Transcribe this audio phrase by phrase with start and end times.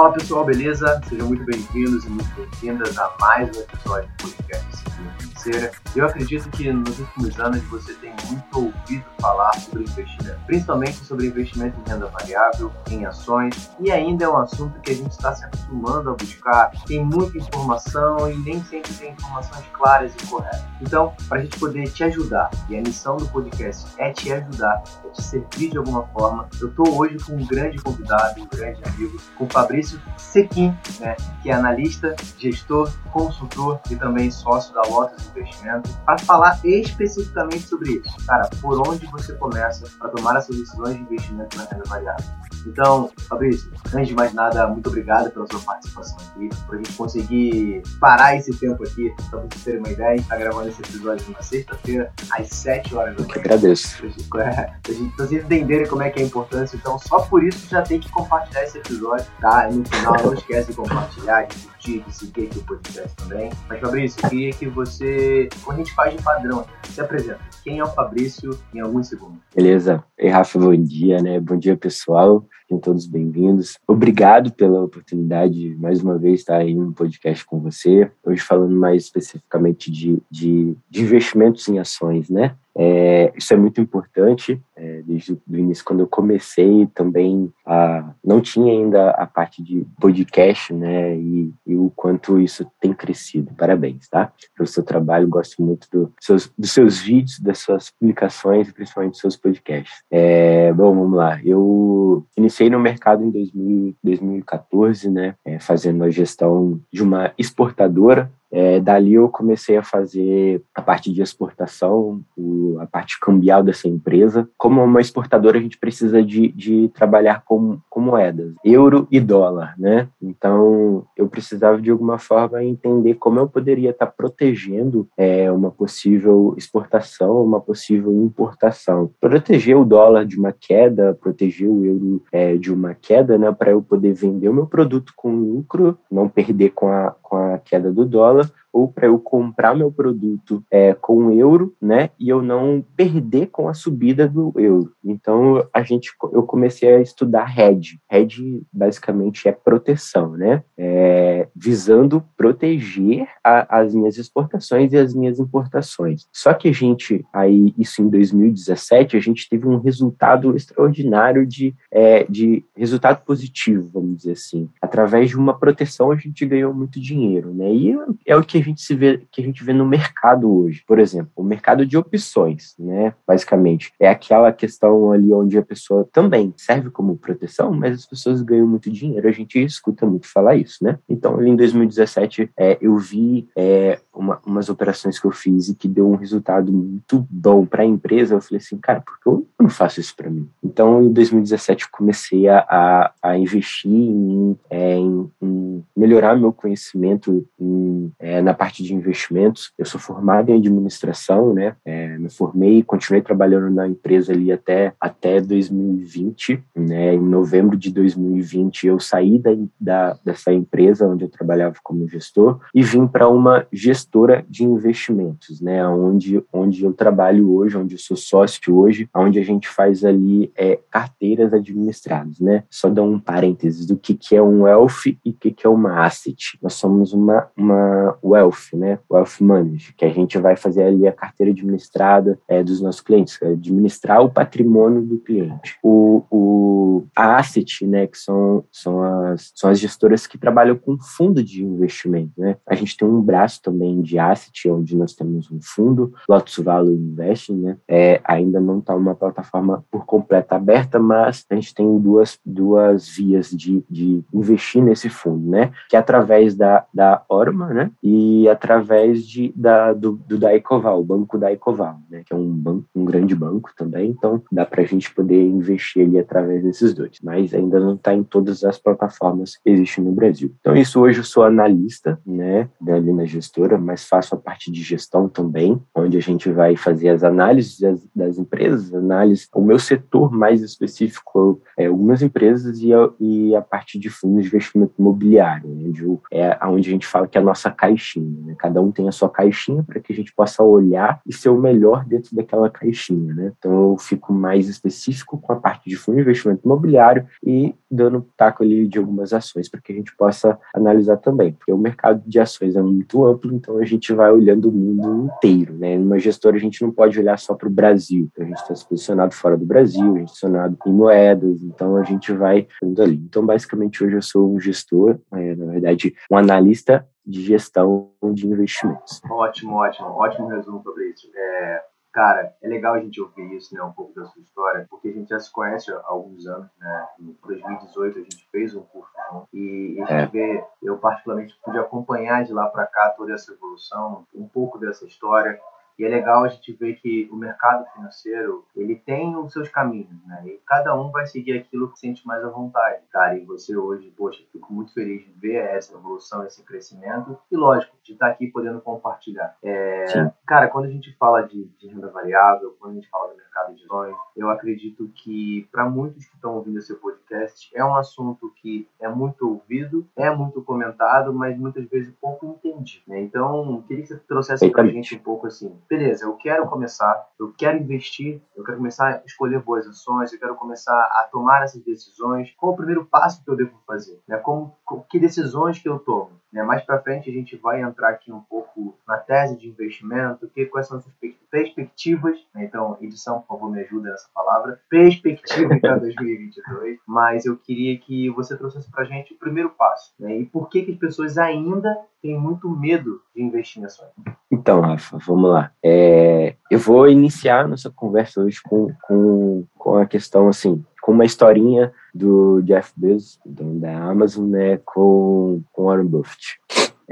[0.00, 0.98] Fala pessoal, beleza?
[1.10, 5.72] Sejam muito bem-vindos e muito bem-vindas a mais um episódio do podcast Disciplina Financeira.
[5.94, 11.26] Eu acredito que nos últimos anos você tem muito ouvido falar sobre investimento, principalmente sobre
[11.26, 15.34] investimento em renda variável, em ações, e ainda é um assunto que a gente está
[15.34, 16.70] se acostumando a buscar.
[16.86, 20.64] Tem muita informação e nem sempre tem informações claras e corretas.
[20.80, 24.82] Então, para a gente poder te ajudar, e a missão do podcast é te ajudar,
[25.04, 28.80] é te servir de alguma forma, eu estou hoje com um grande convidado, um grande
[28.88, 34.82] amigo, com o Fabrício Sequim, né, que é analista, gestor, consultor e também sócio da
[34.82, 38.16] Lotus Investimento, para falar especificamente sobre isso.
[38.26, 42.24] Cara, por onde você começa para tomar essas decisões de investimento na renda variável?
[42.66, 46.92] Então, Fabrício, antes de mais nada, muito obrigado pela sua participação aqui, por a gente
[46.92, 50.80] conseguir parar esse tempo aqui, para vocês terem uma ideia, a gente está gravando esse
[50.82, 53.34] episódio na sexta-feira, às 7 horas da manhã.
[53.34, 53.96] Eu agradeço.
[54.30, 54.78] Para
[55.18, 58.10] vocês entenderem como é que é a importância, então só por isso já tem que
[58.10, 59.68] compartilhar esse episódio, tá?
[59.70, 63.50] E no final, não esquece de compartilhar, de curtir, de seguir aqui o podcast também.
[63.68, 67.40] Mas, Fabrício, queria que você, como a gente faz de padrão, se apresenta.
[67.64, 69.38] Quem é o Fabrício em alguns segundos?
[69.54, 70.04] Beleza.
[70.18, 71.40] Ei, Rafa, bom dia, né?
[71.40, 72.46] Bom dia, pessoal.
[72.70, 73.80] Sejam todos bem-vindos.
[73.84, 78.08] Obrigado pela oportunidade, mais uma vez, estar aí no podcast com você.
[78.24, 82.54] Hoje falando mais especificamente de, de, de investimentos em ações, né?
[82.76, 84.60] É, isso é muito importante.
[84.76, 89.86] É, desde o início, quando eu comecei, também a, não tinha ainda a parte de
[90.00, 91.16] podcast, né?
[91.16, 93.52] E, e o quanto isso tem crescido.
[93.56, 94.32] Parabéns, tá?
[94.56, 99.20] Pelo seu trabalho, gosto muito do seus, dos seus vídeos, das suas publicações principalmente dos
[99.20, 100.02] seus podcasts.
[100.10, 101.40] É, bom, vamos lá.
[101.44, 105.34] Eu iniciei no mercado em 2000, 2014, né?
[105.44, 111.12] É, fazendo a gestão de uma exportadora é, dali eu comecei a fazer a parte
[111.12, 114.48] de exportação, o, a parte cambial dessa empresa.
[114.58, 119.74] Como uma exportadora, a gente precisa de, de trabalhar com, com moedas, euro e dólar,
[119.78, 120.08] né?
[120.20, 126.54] Então, eu precisava de alguma forma entender como eu poderia estar protegendo é, uma possível
[126.56, 129.10] exportação, uma possível importação.
[129.20, 133.52] Proteger o dólar de uma queda, proteger o euro é, de uma queda, né?
[133.52, 137.58] Para eu poder vender o meu produto com lucro, não perder com a, com a
[137.58, 138.39] queda do dólar
[138.72, 143.68] ou para eu comprar meu produto é, com euro, né, e eu não perder com
[143.68, 144.92] a subida do euro.
[145.04, 148.00] Então a gente, eu comecei a estudar hedge.
[148.10, 155.38] Hedge basicamente é proteção, né, é, visando proteger a, as minhas exportações e as minhas
[155.38, 156.26] importações.
[156.32, 161.74] Só que a gente aí isso em 2017 a gente teve um resultado extraordinário de,
[161.90, 164.68] é, de resultado positivo, vamos dizer assim.
[164.80, 167.72] Através de uma proteção a gente ganhou muito dinheiro, né?
[167.72, 167.96] E
[168.30, 170.82] é o que a gente se vê que a gente vê no mercado hoje.
[170.86, 173.14] Por exemplo, o mercado de opções, né?
[173.26, 178.42] Basicamente, é aquela questão ali onde a pessoa também serve como proteção, mas as pessoas
[178.42, 179.28] ganham muito dinheiro.
[179.28, 180.98] A gente escuta muito falar isso, né?
[181.08, 185.74] Então, ali em 2017, é, eu vi é, uma, umas operações que eu fiz e
[185.74, 188.34] que deu um resultado muito bom para a empresa.
[188.34, 190.48] Eu falei assim, cara, por que eu não faço isso para mim?
[190.62, 197.46] Então, em 2017, eu comecei a, a, investir em, é, em, em melhorar meu conhecimento
[197.58, 199.72] em, é, na parte de investimentos.
[199.78, 201.74] Eu sou formado em administração, né?
[201.84, 207.14] É, me formei e continuei trabalhando na empresa ali até, até 2020, né?
[207.14, 209.50] Em novembro de 2020 eu saí da,
[209.80, 213.66] da, dessa empresa onde eu trabalhava como gestor e vim para uma
[214.10, 215.86] gestora de investimentos, né?
[215.86, 220.50] Onde, onde eu trabalho hoje, onde eu sou sócio hoje, onde a gente faz ali
[220.56, 222.64] é, carteiras administradas, né?
[222.68, 225.70] Só dar um parênteses do que, que é um wealth e o que, que é
[225.70, 226.58] uma asset.
[226.60, 228.98] Nós somos uma, uma wealth, né?
[229.10, 233.40] Wealth management, que a gente vai fazer ali a carteira administrada é, dos nossos clientes,
[233.42, 235.78] administrar o patrimônio do cliente.
[235.82, 238.06] O, o a asset, né?
[238.06, 242.56] Que são, são, as, são as gestoras que trabalham com fundo de investimento, né?
[242.66, 246.92] A gente tem um braço também de asset, onde nós temos um fundo, Lotus Value
[246.92, 247.76] Investing, né?
[247.88, 253.08] É, ainda não está uma plataforma por completo aberta, mas a gente tem duas, duas
[253.08, 255.72] vias de, de investir nesse fundo, né?
[255.88, 257.90] Que é através da, da Orma, né?
[258.02, 262.22] E através de, da, do, do Daicoval, o banco Daicoval, né?
[262.24, 266.06] Que é um, banco, um grande banco também, então dá para a gente poder investir
[266.06, 270.12] ali através desses dois, mas ainda não está em todas as plataformas que existem no
[270.12, 270.52] Brasil.
[270.60, 272.68] Então, isso hoje eu sou analista, né?
[272.88, 277.08] Ali na gestora, mas faço a parte de gestão também, onde a gente vai fazer
[277.08, 282.92] as análises das, das empresas, análise, o meu setor mais específico é algumas empresas e
[282.92, 287.26] a, e a parte de fundos de investimento imobiliário onde é onde a gente fala
[287.26, 288.40] que é a nossa caixinha.
[288.42, 288.54] Né?
[288.58, 291.58] Cada um tem a sua caixinha para que a gente possa olhar e ser o
[291.58, 293.34] melhor dentro daquela caixinha.
[293.34, 293.52] Né?
[293.58, 298.26] Então eu fico mais específico com a parte de fundo de investimento imobiliário e dando
[298.36, 302.22] taco ali de algumas ações para que a gente possa analisar também, porque o mercado
[302.26, 305.74] de ações é muito amplo, então a gente vai olhando o mundo inteiro.
[305.74, 305.96] Né?
[305.98, 308.74] Numa gestora a gente não pode olhar só para o Brasil, então a gente está
[308.74, 312.66] se posicionado fora do Brasil, a gente está posicionado em moedas, então a gente vai
[312.82, 313.16] indo ali.
[313.16, 318.46] Então basicamente hoje eu sou um gestor, é, na verdade um analista de gestão de
[318.46, 319.20] investimentos.
[319.30, 321.30] Ótimo, ótimo, ótimo resumo isso.
[321.34, 325.08] É, Cara, é legal a gente ouvir isso, né, um pouco da sua história, porque
[325.08, 327.08] a gente já se conhece há alguns anos, né?
[327.20, 330.26] Em 2018 a gente fez um curso junto e a gente é.
[330.26, 335.06] vê, eu particularmente pude acompanhar de lá para cá toda essa evolução, um pouco dessa
[335.06, 335.60] história.
[336.00, 340.08] E é legal a gente ver que o mercado financeiro, ele tem os seus caminhos,
[340.26, 340.42] né?
[340.46, 343.36] E cada um vai seguir aquilo que sente mais à vontade, cara.
[343.36, 347.38] E você hoje, poxa, fico muito feliz de ver essa evolução, esse crescimento.
[347.52, 349.54] E lógico, de estar aqui podendo compartilhar.
[349.62, 350.06] É,
[350.46, 353.74] cara, quando a gente fala de, de renda variável, quando a gente fala do mercado
[353.74, 358.50] de ações, eu acredito que para muitos que estão ouvindo esse podcast, é um assunto
[358.56, 363.20] que é muito ouvido, é muito comentado, mas muitas vezes pouco entendido, né?
[363.20, 367.28] Então, queria que você trouxesse para a gente um pouco assim, beleza, eu quero começar,
[367.36, 371.64] eu quero investir, eu quero começar a escolher boas ações, eu quero começar a tomar
[371.64, 372.54] essas decisões.
[372.56, 374.22] Qual o primeiro passo que eu devo fazer?
[374.28, 374.36] Né?
[374.36, 374.72] Como,
[375.08, 376.30] que decisões que eu tomo?
[376.52, 376.62] Né?
[376.62, 380.64] Mais para frente a gente vai entrar aqui um pouco na tese de investimento, que,
[380.66, 381.08] quais são as
[381.50, 382.38] perspectivas.
[382.54, 382.64] Né?
[382.64, 384.80] Então, edição, por favor, me ajuda nessa palavra.
[384.88, 387.00] Perspectiva para 2022.
[387.06, 390.14] Mas eu queria que você trouxesse para gente o primeiro passo.
[390.20, 390.38] Né?
[390.38, 394.10] E por que, que as pessoas ainda têm muito medo de investir em ações?
[394.50, 395.70] Então, Rafa, vamos lá.
[395.82, 401.24] É, eu vou iniciar nossa conversa hoje com, com, com a questão, assim, com uma
[401.24, 406.60] historinha do Jeff Bezos, da Amazon, né, com, com Warren Buffett.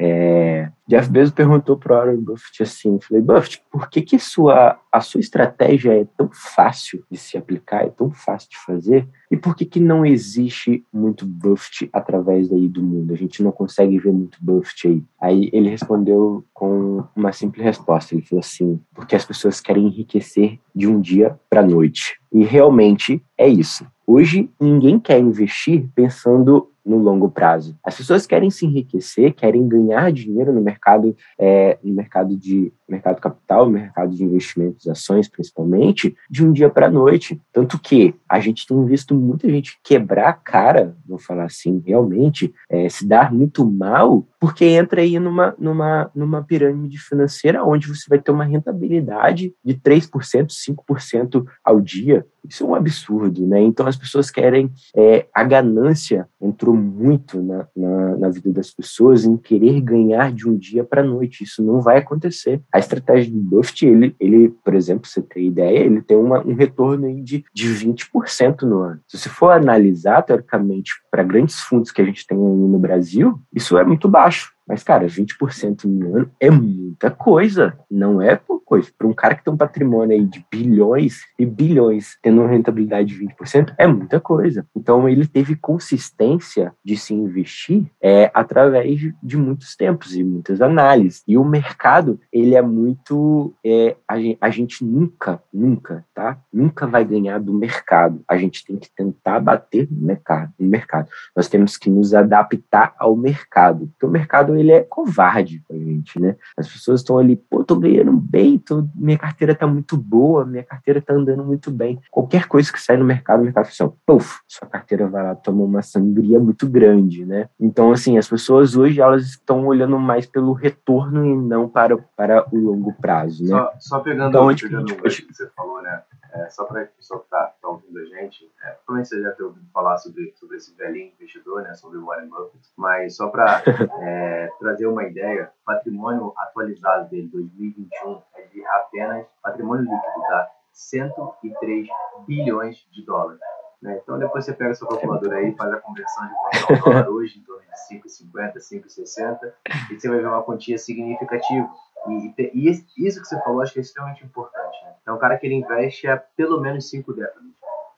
[0.00, 5.00] É, Jeff Bezos perguntou para Warren Buffett assim, falei, Buffett, por que que sua, a
[5.00, 9.56] sua estratégia é tão fácil de se aplicar, é tão fácil de fazer, e por
[9.56, 13.12] que que não existe muito Buffett através daí do mundo?
[13.12, 15.04] A gente não consegue ver muito Buffett aí.
[15.20, 20.60] Aí ele respondeu com uma simples resposta, ele falou assim, porque as pessoas querem enriquecer
[20.72, 22.18] de um dia para noite.
[22.32, 23.84] E realmente é isso.
[24.06, 27.76] Hoje ninguém quer investir pensando no longo prazo.
[27.84, 33.20] As pessoas querem se enriquecer, querem ganhar dinheiro no mercado, é, no mercado de mercado
[33.20, 37.40] capital, mercado de investimentos, ações principalmente, de um dia para a noite.
[37.52, 42.52] Tanto que a gente tem visto muita gente quebrar a cara, vou falar assim, realmente,
[42.70, 48.04] é, se dar muito mal, porque entra aí numa, numa, numa pirâmide financeira onde você
[48.08, 52.24] vai ter uma rentabilidade de 3%, 5% ao dia.
[52.48, 53.60] Isso é um absurdo, né?
[53.60, 54.72] Então as pessoas querem.
[54.96, 60.48] É, a ganância entrou muito na, na, na, vida das pessoas em querer ganhar de
[60.48, 61.44] um dia para a noite.
[61.44, 62.62] Isso não vai acontecer.
[62.72, 66.54] A estratégia do Buffett, ele, ele por exemplo, você tem ideia, ele tem uma, um
[66.54, 69.00] retorno aí de, de 20% no ano.
[69.06, 73.40] Se você for analisar, teoricamente, para grandes fundos que a gente tem aí no Brasil,
[73.54, 74.52] isso é muito baixo.
[74.68, 77.78] Mas, cara, 20% no ano é muita coisa.
[77.90, 78.90] Não é pouca coisa.
[78.96, 83.08] Para um cara que tem um patrimônio aí de bilhões e bilhões tendo uma rentabilidade
[83.08, 84.66] de 20%, é muita coisa.
[84.76, 90.60] Então, ele teve consistência de se investir é, através de, de muitos tempos e muitas
[90.60, 91.22] análises.
[91.26, 93.54] E o mercado, ele é muito.
[93.64, 96.38] É, a, gente, a gente nunca, nunca, tá?
[96.52, 98.22] Nunca vai ganhar do mercado.
[98.28, 100.52] A gente tem que tentar bater no mercado.
[100.58, 101.08] No mercado.
[101.34, 103.88] Nós temos que nos adaptar ao mercado.
[103.88, 106.36] Porque o mercado ele é covarde com a gente, né?
[106.56, 110.64] As pessoas estão ali, pô, tô ganhando bem, tô, minha carteira tá muito boa, minha
[110.64, 112.00] carteira tá andando muito bem.
[112.10, 115.34] Qualquer coisa que sai no mercado, o mercado fala assim, puf, sua carteira vai lá,
[115.34, 117.48] toma uma sangria muito grande, né?
[117.58, 122.46] Então, assim, as pessoas hoje, elas estão olhando mais pelo retorno e não para, para
[122.52, 123.50] o longo prazo, né?
[123.50, 126.02] Só, só pegando, então, pegando o que você falou, né?
[126.32, 129.32] É, só para o pessoal que está tá ouvindo a gente, é, provavelmente você já
[129.32, 133.28] tem ouvido falar sobre, sobre esse velhinho investidor, né, sobre o Warren Buffett, mas só
[133.28, 133.62] para
[134.02, 140.50] é, trazer uma ideia, o patrimônio atualizado dele, 2021, é de apenas patrimônio líquido, tá?
[140.72, 141.88] 103
[142.26, 143.40] bilhões de dólares.
[143.82, 144.00] Né?
[144.02, 147.08] Então depois você pega sua calculadora aí, faz a conversão de quanto é o dólar
[147.08, 149.52] hoje, em torno de 5,50, 5,60,
[149.90, 151.68] e você vai ver uma quantia significativa.
[152.08, 154.84] E, e, e, isso que você falou, acho que é extremamente importante.
[154.84, 154.94] Né?
[155.08, 157.42] Então, o cara que ele investe há pelo menos 5 décadas.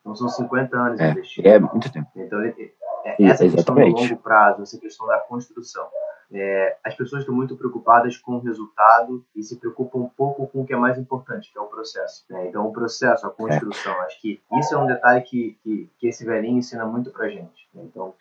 [0.01, 1.45] Então, são 50 anos é, investindo.
[1.45, 2.09] É muito tempo.
[2.15, 2.73] Então, ele,
[3.05, 5.89] é, essa questão do longo prazo, essa questão da construção.
[6.33, 10.61] é, as pessoas estão muito preocupadas com o resultado e se preocupam um pouco com
[10.63, 12.25] o que é mais importante, que é o processo.
[12.31, 12.47] Né?
[12.47, 14.07] Então, o processo, a construção, é.
[14.07, 17.69] acho que isso é um detalhe que, que, que esse velhinho ensina muito pra gente.
[17.75, 18.15] Então,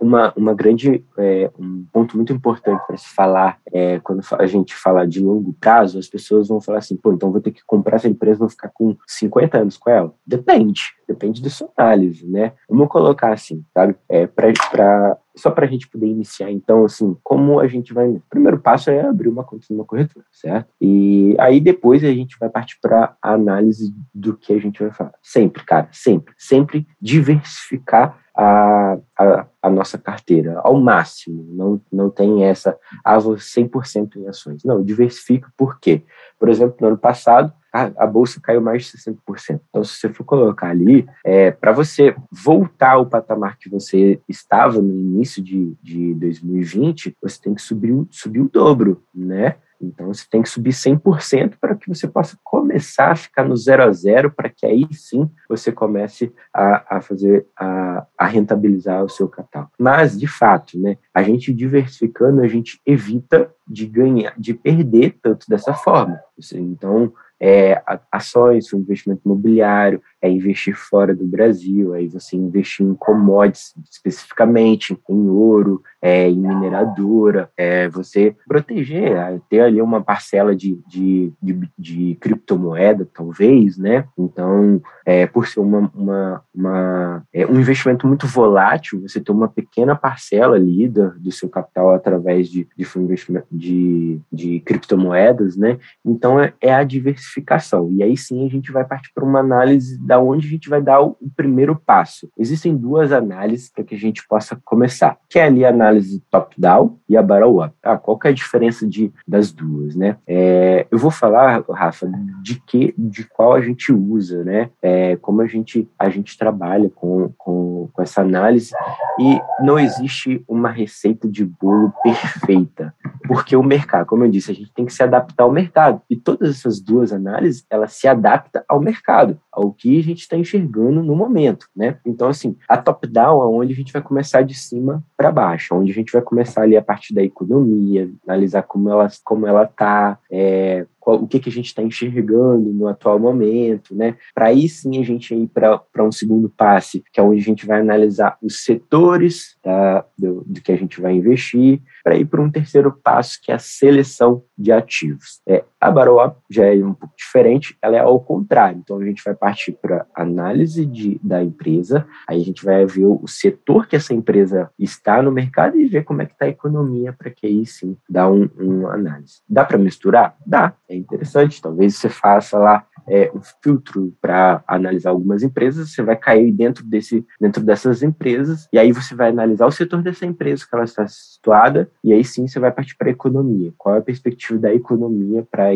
[0.00, 4.74] uma, uma grande, é, um ponto muito importante para se falar é, quando a gente
[4.74, 7.96] fala de longo prazo, as pessoas vão falar assim, pô, então vou ter que comprar
[7.96, 10.12] essa empresa, vou ficar com 50 anos com ela.
[10.26, 12.52] Depende, depende da sua análise, né?
[12.68, 13.94] Vamos colocar assim, sabe?
[14.08, 18.08] É, pra, pra só para a gente poder iniciar, então, assim, como a gente vai.
[18.08, 20.68] O primeiro passo é abrir uma conta numa corretora, certo?
[20.80, 24.92] E aí depois a gente vai partir para a análise do que a gente vai
[24.92, 25.14] falar.
[25.22, 26.34] Sempre, cara, sempre.
[26.36, 31.44] Sempre diversificar a, a, a, nossa carteira ao máximo.
[31.54, 34.64] Não, não tem essa, ah, 100% em ações.
[34.64, 36.02] Não, diversifica por quê?
[36.38, 39.60] Por exemplo, no ano passado, a, a bolsa caiu mais de 60%.
[39.68, 44.80] Então, se você for colocar ali, é, para você voltar ao patamar que você estava
[44.80, 49.56] no início de, de 2020, você tem que subir, subir o dobro, né?
[49.80, 53.82] Então, você tem que subir 100% para que você possa começar a ficar no zero
[53.82, 59.08] a zero, para que aí sim você comece a, a fazer, a, a, rentabilizar o
[59.08, 59.70] seu capital.
[59.78, 65.46] Mas, de fato, né, a gente diversificando, a gente evita de ganhar, de perder tanto
[65.48, 66.20] dessa forma.
[66.54, 73.72] Então, é, ações, investimento imobiliário, é investir fora do Brasil, aí você investir em commodities
[73.90, 80.78] especificamente, em ouro, é, em mineradora, é, você proteger, é, ter ali uma parcela de,
[80.86, 84.04] de, de, de criptomoeda, talvez, né?
[84.18, 89.48] Então, é, por ser uma, uma, uma é, um investimento muito volátil, você ter uma
[89.48, 95.78] pequena parcela ali do, do seu capital através de, de, investimento de, de criptomoedas, né?
[96.04, 97.90] Então, é, é a diversificação.
[97.92, 100.80] E aí sim a gente vai partir para uma análise da onde a gente vai
[100.80, 102.28] dar o, o primeiro passo.
[102.38, 106.98] Existem duas análises para que a gente possa começar, que é ali a análise top-down
[107.08, 107.74] e a bottom-up.
[107.82, 110.16] Ah, qual que é a diferença de, das duas, né?
[110.26, 112.10] É, eu vou falar, Rafa,
[112.42, 114.70] de que, de qual a gente usa, né?
[114.80, 118.72] É, como a gente, a gente trabalha com, com, com essa análise
[119.18, 122.94] e não existe uma receita de bolo perfeita,
[123.26, 126.16] porque o mercado, como eu disse, a gente tem que se adaptar ao mercado e
[126.16, 131.02] todas essas duas análises, elas se adaptam ao mercado, ao que a gente está enxergando
[131.02, 131.98] no momento, né?
[132.04, 135.90] Então, assim, a top-down é onde a gente vai começar de cima para baixo, onde
[135.90, 140.18] a gente vai começar ali a partir da economia, analisar como ela como ela está,
[140.30, 144.16] é, qual, o que, que a gente está enxergando no atual momento, né?
[144.34, 147.66] Para aí sim a gente ir para um segundo passe, que é onde a gente
[147.66, 152.42] vai analisar os setores tá, do, do que a gente vai investir, para ir para
[152.42, 155.40] um terceiro passo, que é a seleção de ativos.
[155.48, 158.78] É, a Baroa já é um pouco diferente, ela é ao contrário.
[158.78, 163.06] Então a gente vai partir para análise de, da empresa, aí a gente vai ver
[163.06, 166.48] o, setor que essa empresa está no mercado e ver como é que está a
[166.48, 169.40] economia para que aí sim dá um, um análise.
[169.48, 170.36] Dá para misturar?
[170.44, 170.74] Dá.
[170.88, 171.62] É interessante.
[171.62, 176.84] Talvez você faça lá é, um filtro para analisar algumas empresas, você vai cair dentro,
[176.84, 180.84] desse, dentro dessas empresas, e aí você vai analisar o setor dessa empresa que ela
[180.84, 183.72] está situada, e aí sim você vai partir para a economia.
[183.76, 185.74] Qual é a perspectiva da economia para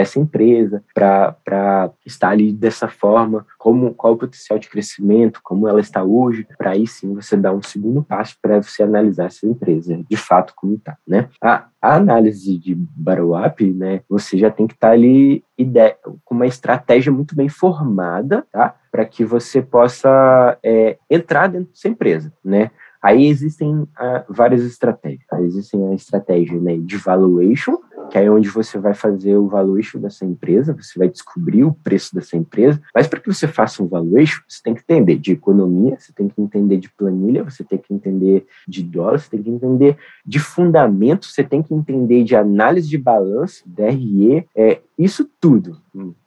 [0.00, 5.80] essa empresa, para estar ali dessa forma, como, qual o potencial de crescimento, como ela
[5.80, 10.00] está hoje, para aí sim você dar um segundo passo para você analisar essa empresa,
[10.08, 10.96] de fato, como está.
[11.06, 11.28] Né?
[11.42, 15.44] A, a análise de bottom-up, né, você já tem que estar tá ali
[16.24, 18.74] com uma estratégia muito bem formada, tá?
[18.90, 22.70] Para que você possa é, entrar dentro dessa empresa, né?
[23.00, 23.88] Aí existem uh,
[24.28, 25.22] várias estratégias.
[25.40, 27.78] Existem a estratégia né, de valuation,
[28.10, 32.14] que é onde você vai fazer o valuation dessa empresa, você vai descobrir o preço
[32.14, 35.96] dessa empresa, mas para que você faça um valuation, você tem que entender de economia,
[35.98, 39.50] você tem que entender de planilha, você tem que entender de dólar, você tem que
[39.50, 45.78] entender de fundamento, você tem que entender de análise de balanço, DRE, é, isso tudo.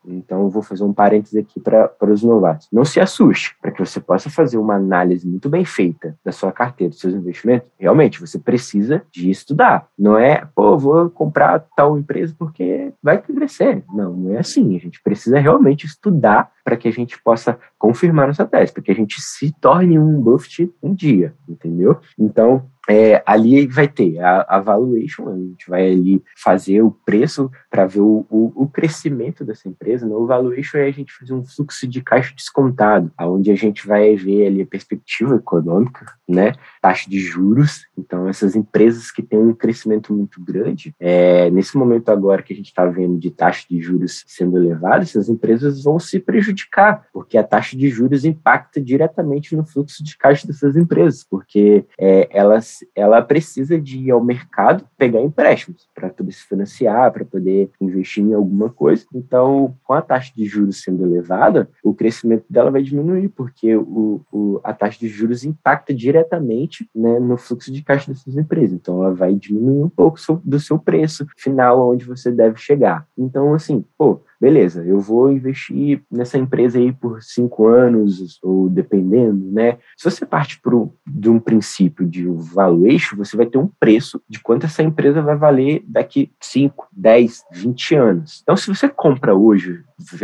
[0.06, 2.68] Então, eu vou fazer um parênteses aqui para os novatos.
[2.72, 6.52] Não se assuste, para que você possa fazer uma análise muito bem feita da sua
[6.52, 9.88] carteira, dos seus investimentos, realmente você precisa de estudar.
[9.98, 13.84] Não é, pô, vou comprar tal empresa porque vai crescer.
[13.94, 14.76] Não, não é assim.
[14.76, 18.92] A gente precisa realmente estudar para que a gente possa confirmar nossa tese, para que
[18.92, 21.98] a gente se torne um Buffett um dia, entendeu?
[22.18, 27.52] Então, é, ali vai ter a, a valuation, a gente vai ali fazer o preço
[27.70, 30.08] para ver o, o, o, crescimento dessa empresa.
[30.08, 30.28] No né?
[30.28, 34.48] valuation é a gente fazer um fluxo de caixa descontado, onde a gente vai ver
[34.48, 37.86] ali a perspectiva econômica, né, taxa de juros.
[37.96, 42.56] Então, essas empresas que têm um crescimento muito grande, é, nesse momento agora que a
[42.56, 47.38] gente está vendo de taxa de juros sendo elevada, essas empresas vão se prejudicar, porque
[47.38, 52.79] a taxa de juros impacta diretamente no fluxo de caixa dessas empresas, porque é, elas
[52.96, 58.24] ela precisa de ir ao mercado pegar empréstimos para poder se financiar, para poder investir
[58.24, 59.06] em alguma coisa.
[59.14, 64.22] Então, com a taxa de juros sendo elevada, o crescimento dela vai diminuir, porque o,
[64.32, 68.74] o a taxa de juros impacta diretamente né, no fluxo de caixa dessas empresas.
[68.74, 73.08] Então, ela vai diminuir um pouco do seu preço final, onde você deve chegar.
[73.18, 79.52] Então, assim, pô, beleza, eu vou investir nessa empresa aí por cinco anos, ou dependendo,
[79.52, 79.78] né?
[79.98, 84.40] Se você parte pro, de um princípio de valuation, você vai ter um preço de
[84.40, 88.40] quanto essa empresa vai valer daqui 5, 10, 20 anos.
[88.42, 89.84] Então, se você compra hoje,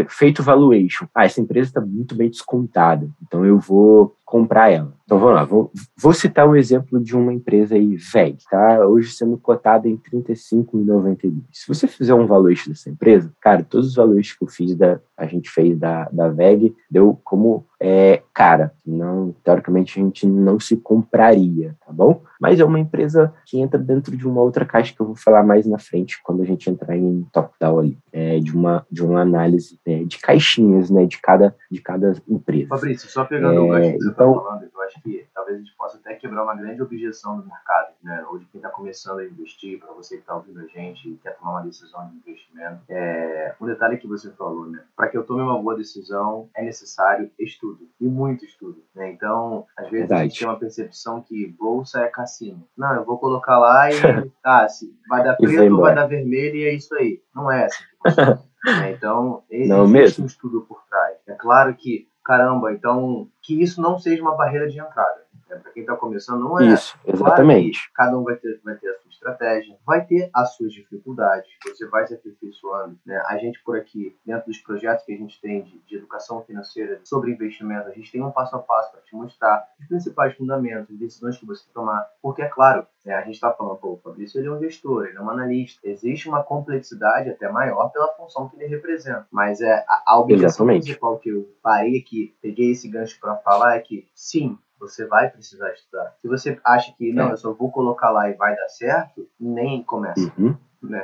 [0.10, 4.94] feito valuation, ah, essa empresa está muito bem descontada, então eu vou comprar ela.
[5.06, 8.86] Então vamos lá, vou, vou citar um exemplo de uma empresa aí, VEG, tá?
[8.88, 11.44] Hoje sendo cotada em 35,92.
[11.52, 15.50] Se você fizer um valuation dessa empresa, cara, todos os eu fiz da, a gente
[15.50, 21.76] fez da, da VEG, deu como é, cara, não, teoricamente a gente não se compraria,
[21.86, 22.24] tá bom?
[22.40, 25.44] Mas é uma empresa que entra dentro de uma outra caixa que eu vou falar
[25.44, 29.22] mais na frente quando a gente entrar em top-down ali, é, de uma de uma
[29.22, 32.70] análise é, de caixinhas, né, de cada de cada empresa.
[32.70, 35.60] Fabrício, só pegando o gancho que você então, tá falando, eu acho que talvez a
[35.60, 39.20] gente possa até quebrar uma grande objeção do mercado, né, ou de quem está começando
[39.20, 42.16] a investir, para você que está ouvindo a gente e quer tomar uma decisão de
[42.16, 42.82] investimento.
[42.90, 46.64] É, um detalhe que você falou, né, para que eu tome uma boa decisão é
[46.64, 49.12] necessário estudo e muito estudo, né?
[49.12, 50.22] Então, às vezes Verdade.
[50.22, 52.68] a gente tem uma percepção que bolsa é cassino.
[52.76, 53.94] Não, eu vou colocar lá e
[54.44, 57.22] ah, se vai dar preto, vai dar vermelho e é isso aí.
[57.36, 57.84] Não é assim
[58.66, 58.92] né?
[58.94, 61.18] Então, existe um estudo por trás.
[61.28, 65.25] É claro que, caramba, então que isso não seja uma barreira de entrada.
[65.50, 65.58] Né?
[65.58, 66.68] Para quem está começando, não é.
[66.68, 67.92] Isso, exatamente.
[67.94, 71.50] Claro cada um vai ter, vai ter a sua estratégia, vai ter as suas dificuldades,
[71.66, 72.98] você vai se aperfeiçoando.
[73.06, 73.22] Né?
[73.28, 77.00] A gente, por aqui, dentro dos projetos que a gente tem de, de educação financeira
[77.04, 80.92] sobre investimento, a gente tem um passo a passo para te mostrar os principais fundamentos,
[80.92, 82.08] as decisões que você tem que tomar.
[82.22, 85.06] Porque, é claro, né, a gente está falando, pô, o Fabrício ele é um gestor,
[85.06, 85.80] ele é um analista.
[85.84, 89.26] Existe uma complexidade até maior pela função que ele representa.
[89.32, 93.76] Mas é a, a obrigação principal que eu parei aqui, peguei esse gancho para falar
[93.76, 96.14] é que, sim, você vai precisar estudar.
[96.22, 97.32] Se você acha que, não, é.
[97.34, 100.32] eu só vou colocar lá e vai dar certo, nem começa.
[100.38, 100.56] Uhum.
[100.90, 101.04] Né?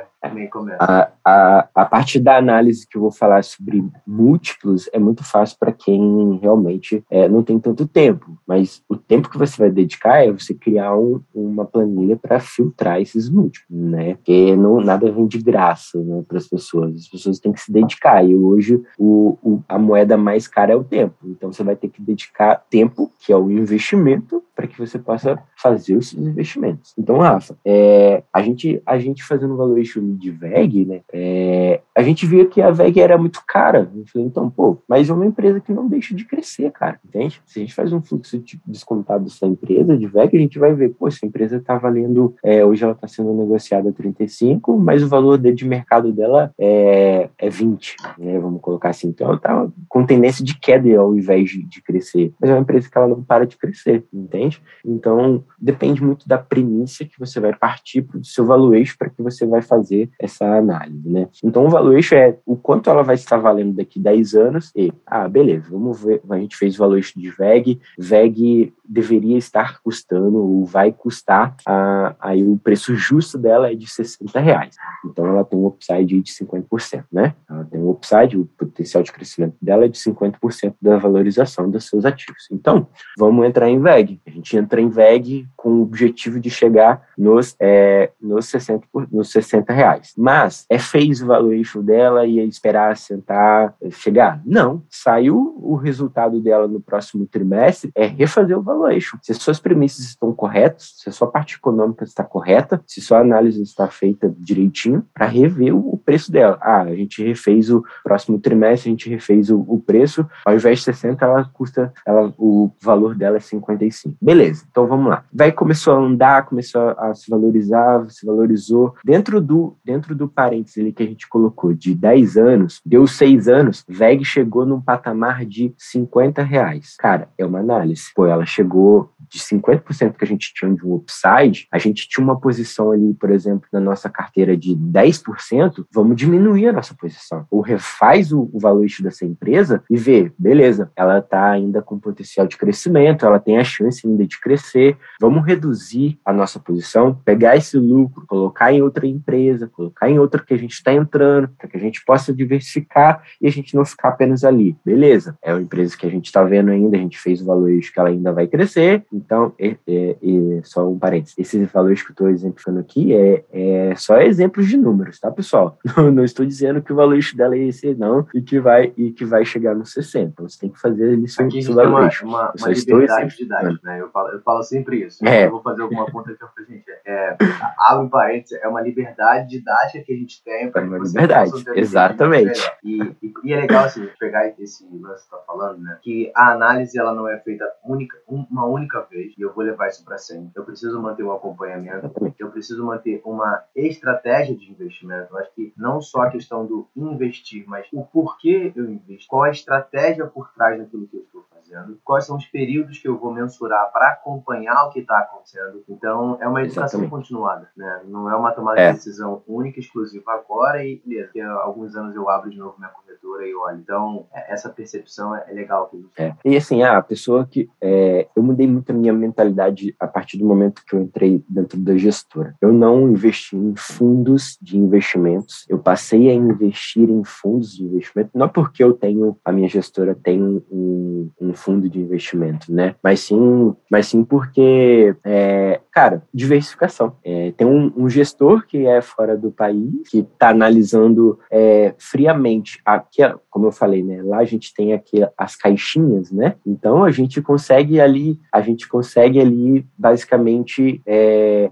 [0.50, 0.78] Começa.
[0.80, 5.56] A, a, a parte da análise que eu vou falar sobre múltiplos é muito fácil
[5.58, 10.24] para quem realmente é, não tem tanto tempo, mas o tempo que você vai dedicar
[10.24, 14.14] é você criar um, uma planilha para filtrar esses múltiplos, né?
[14.14, 17.72] Porque não, nada vem de graça né, para as pessoas, as pessoas têm que se
[17.72, 18.24] dedicar.
[18.24, 21.88] E hoje o, o, a moeda mais cara é o tempo, então você vai ter
[21.88, 26.92] que dedicar tempo, que é o investimento, para que você possa fazer os seus investimentos.
[26.98, 32.26] Então, Rafa, é, a, gente, a gente fazendo valuation de VEG, né, é, a gente
[32.26, 33.90] via que a VEG era muito cara.
[33.94, 37.40] Eu falei, então, pô, mas é uma empresa que não deixa de crescer, cara, entende?
[37.46, 40.74] Se a gente faz um fluxo de, descontado dessa empresa de VEG, a gente vai
[40.74, 45.02] ver, pô, essa empresa está valendo, é, hoje ela está sendo negociada a 35, mas
[45.02, 49.08] o valor de, mercado dela é, é 20, né, vamos colocar assim.
[49.08, 52.32] Então, ela tá com tendência de queda ao invés de, de crescer.
[52.40, 54.60] Mas é uma empresa que ela não para de crescer, entende?
[54.84, 59.22] Então, depende muito da premissa que você vai partir para o seu valuation para que
[59.22, 61.28] você vai fazer essa análise, né?
[61.42, 65.28] Então, o valuation é o quanto ela vai estar valendo daqui 10 anos e, ah,
[65.28, 70.64] beleza, vamos ver, a gente fez o valuation de VEG, VEG deveria estar custando ou
[70.66, 74.74] vai custar, a, aí o preço justo dela é de 60 reais.
[75.04, 77.34] Então, ela tem um upside de 50%, né?
[77.48, 81.86] Ela tem um upside, o potencial de crescimento dela é de 50% da valorização dos
[81.86, 82.48] seus ativos.
[82.50, 84.20] Então, vamos entrar em VEG.
[84.26, 89.30] A gente entra em VEG com o objetivo de chegar nos, é, nos, 60, nos
[89.30, 90.12] 60 reais.
[90.16, 94.40] Mas é fez o valuation dela e esperar sentar, chegar?
[94.44, 94.82] Não.
[94.88, 99.18] Saiu o resultado dela no próximo trimestre, é refazer o valuation.
[99.22, 103.20] Se as suas premissas estão corretas, se a sua parte econômica está correta, se sua
[103.20, 106.58] análise está feita direitinho, para rever o, preço dela.
[106.60, 110.78] Ah, a gente refez o próximo trimestre, a gente refez o, o preço, ao invés
[110.78, 114.16] de 60, ela custa, ela, o valor dela é 55.
[114.20, 115.24] Beleza, então vamos lá.
[115.50, 118.94] Começou a andar, começou a se valorizar, se valorizou.
[119.04, 123.48] Dentro do, dentro do parênteses ali que a gente colocou de 10 anos, deu 6
[123.48, 126.94] anos, VEG chegou num patamar de 50 reais.
[126.98, 128.04] Cara, é uma análise.
[128.14, 132.22] Pô, ela chegou de 50% que a gente tinha de um upside, a gente tinha
[132.22, 137.46] uma posição ali, por exemplo, na nossa carteira de 10%, vamos diminuir a nossa posição.
[137.50, 138.60] Ou refaz o, o
[139.02, 143.64] dessa empresa e vê, beleza, ela está ainda com potencial de crescimento, ela tem a
[143.64, 149.06] chance ainda de crescer, vamos reduzir a nossa posição, pegar esse lucro, colocar em outra
[149.06, 153.22] empresa, colocar em outra que a gente está entrando, para que a gente possa diversificar
[153.40, 154.76] e a gente não ficar apenas ali.
[154.84, 157.92] Beleza, é uma empresa que a gente está vendo ainda, a gente fez o valuation
[157.92, 162.10] que ela ainda vai crescer, então, é, é, é só um parênteses, esses valores que
[162.10, 165.78] eu estou exemplificando aqui é, é só exemplos de números, tá, pessoal?
[165.96, 169.12] Não, não estou dizendo que o valuation dela é esse, não, e que vai, e
[169.12, 170.30] que vai chegar no 60.
[170.32, 172.26] Então, você tem que fazer seu, Aqui seu valuation.
[172.26, 174.00] Uma, uma, uma liberdade de idade, né?
[174.00, 175.11] Eu falo, eu falo sempre isso.
[175.22, 175.46] É.
[175.46, 177.36] Eu vou fazer alguma conta que eu falei, gente, é,
[177.78, 181.52] abre um parênteses, é uma liberdade didática que a gente tem para é uma liberdade,
[181.74, 182.60] exatamente.
[182.84, 185.98] E, e, e, é legal, assim, pegar esse lance que você tá falando, né?
[186.02, 189.88] Que a análise, ela não é feita única, uma única vez, e eu vou levar
[189.88, 190.50] isso para sempre.
[190.54, 195.32] Eu preciso manter um acompanhamento, eu preciso manter uma estratégia de investimento.
[195.32, 199.42] Eu acho que não só a questão do investir, mas o porquê eu invisto, qual
[199.42, 203.18] a estratégia por trás daquilo que eu estou fazendo, quais são os períodos que eu
[203.18, 205.82] vou mensurar para acompanhar o que está acontecendo.
[205.88, 207.10] Então, é uma educação Exatamente.
[207.10, 208.02] continuada, né?
[208.06, 208.88] Não é uma tomada é.
[208.88, 212.74] de decisão única, exclusiva agora e, beleza, daqui a alguns anos eu abro de novo
[212.78, 213.78] minha corretora e olho.
[213.78, 215.88] Então, é, essa percepção é, é legal.
[215.88, 216.34] Que é.
[216.44, 217.68] E assim, a pessoa que...
[217.80, 221.78] É, eu mudei muito a minha mentalidade a partir do momento que eu entrei dentro
[221.78, 222.54] da gestora.
[222.60, 228.30] Eu não investi em fundos de investimentos, eu passei a investir em fundos de investimento,
[228.34, 232.94] não porque eu tenho, a minha gestora tem um, um fundo de investimento, né?
[233.02, 237.16] Mas sim, mas sim porque, é, cara, diversificação.
[237.24, 242.80] É, tem um, um, gestor que é fora do país, que está analisando é, friamente,
[242.84, 244.22] aqui, como eu falei, né?
[244.22, 246.56] Lá a gente tem aqui as caixinhas, né?
[246.66, 251.70] Então a gente consegue ali, a gente consegue ali basicamente é,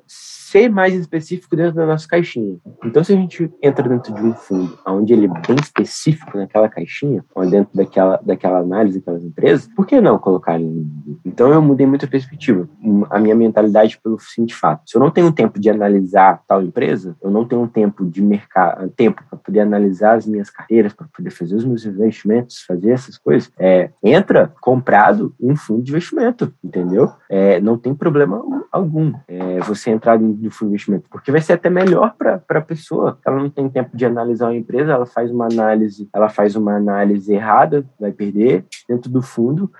[0.50, 2.58] ser mais específico dentro da nossa caixinha.
[2.84, 6.68] Então, se a gente entra dentro de um fundo onde ele é bem específico naquela
[6.68, 10.86] caixinha, ou dentro daquela, daquela análise daquelas empresas, por que não colocar ele?
[11.24, 12.68] Então, eu mudei muito a perspectiva,
[13.10, 14.82] a minha mentalidade pelo seguinte fato.
[14.90, 18.90] Se eu não tenho tempo de analisar tal empresa, eu não tenho tempo de mercado,
[18.90, 23.16] tempo para poder analisar as minhas carteiras, para poder fazer os meus investimentos, fazer essas
[23.16, 27.12] coisas, é, entra comprado um fundo de investimento, entendeu?
[27.28, 29.12] É, não tem problema algum.
[29.28, 33.18] É, você entrar do investimento, porque vai ser até melhor para a pessoa.
[33.24, 36.76] Ela não tem tempo de analisar uma empresa, ela faz uma análise, ela faz uma
[36.76, 39.70] análise errada, vai perder dentro do fundo.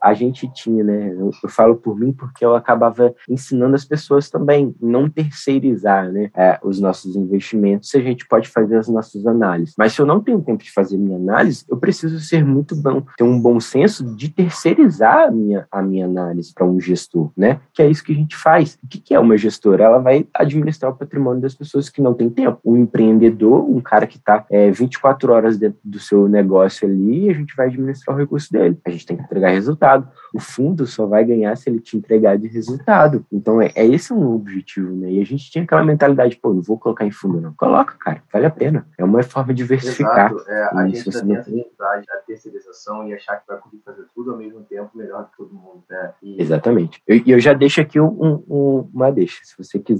[0.00, 1.12] A gente tinha, né?
[1.12, 6.30] Eu, eu falo por mim porque eu acabava ensinando as pessoas também não terceirizar, né?
[6.34, 7.90] É, os nossos investimentos.
[7.90, 10.70] Se a gente pode fazer as nossas análises, mas se eu não tenho tempo de
[10.70, 15.30] fazer minha análise, eu preciso ser muito bom, ter um bom senso de terceirizar a
[15.30, 17.60] minha a minha análise para um gestor, né?
[17.72, 18.78] Que é isso que a gente faz.
[18.82, 19.84] O que, que é uma gestora?
[19.84, 22.58] Ela vai administrar o patrimônio das pessoas que não têm tempo.
[22.64, 27.32] Um empreendedor, um cara que está é, 24 horas dentro do seu negócio ali, a
[27.32, 28.78] gente vai administrar o recurso dele.
[28.84, 30.08] A gente tem que entregar resultado.
[30.34, 33.24] O fundo só vai ganhar se ele te entregar de resultado.
[33.32, 35.12] Então, é, é esse um objetivo, né?
[35.12, 37.54] E a gente tinha aquela mentalidade, pô, não vou colocar em fundo, não.
[37.54, 38.86] Coloca, cara, vale a pena.
[38.98, 40.32] É uma forma de diversificar.
[40.32, 40.50] Exato.
[40.50, 44.32] É, a gente tem essa mentalidade da terceirização e achar que vai conseguir fazer tudo
[44.32, 46.12] ao mesmo tempo melhor que todo mundo, né?
[46.22, 46.40] E...
[46.40, 47.02] Exatamente.
[47.08, 49.40] E eu, eu, já deixo aqui um, um, uma deixa.
[49.44, 49.91] Se você quiser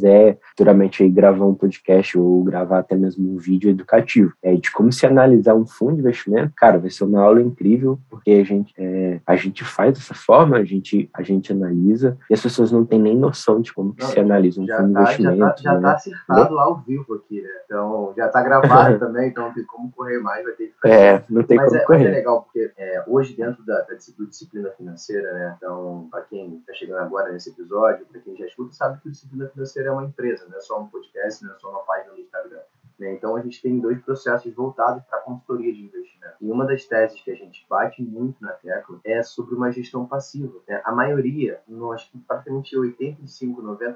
[0.50, 4.92] futuramente aí gravar um podcast ou gravar até mesmo um vídeo educativo é, de como
[4.92, 8.74] se analisar um fundo de investimento, cara, vai ser uma aula incrível, porque a gente,
[8.78, 12.84] é, a gente faz dessa forma, a gente, a gente analisa, e as pessoas não
[12.84, 15.38] têm nem noção de como que se analisa um fundo tá, de investimento.
[15.38, 15.80] Já tá, já né?
[15.80, 17.48] tá acertado lá ao vivo aqui, né?
[17.64, 20.94] Então, já tá gravado também, então não tem como correr mais, vai ter que fazer.
[20.94, 21.98] É, não tem mas como é, correr.
[21.98, 25.54] Mas é legal, porque é, hoje dentro da, da disciplina financeira, né?
[25.56, 29.48] Então, para quem está chegando agora nesse episódio, para quem já escuta, sabe que disciplina
[29.48, 32.18] financeira é uma empresa, não é só um podcast, não é só uma página no
[32.20, 32.60] Instagram.
[33.02, 33.14] Né?
[33.14, 36.36] Então, a gente tem dois processos voltados para a consultoria de investimento.
[36.40, 40.06] E uma das teses que a gente bate muito na tecla é sobre uma gestão
[40.06, 40.60] passiva.
[40.68, 40.80] Né?
[40.84, 43.94] A maioria, no, acho que praticamente 85, 90%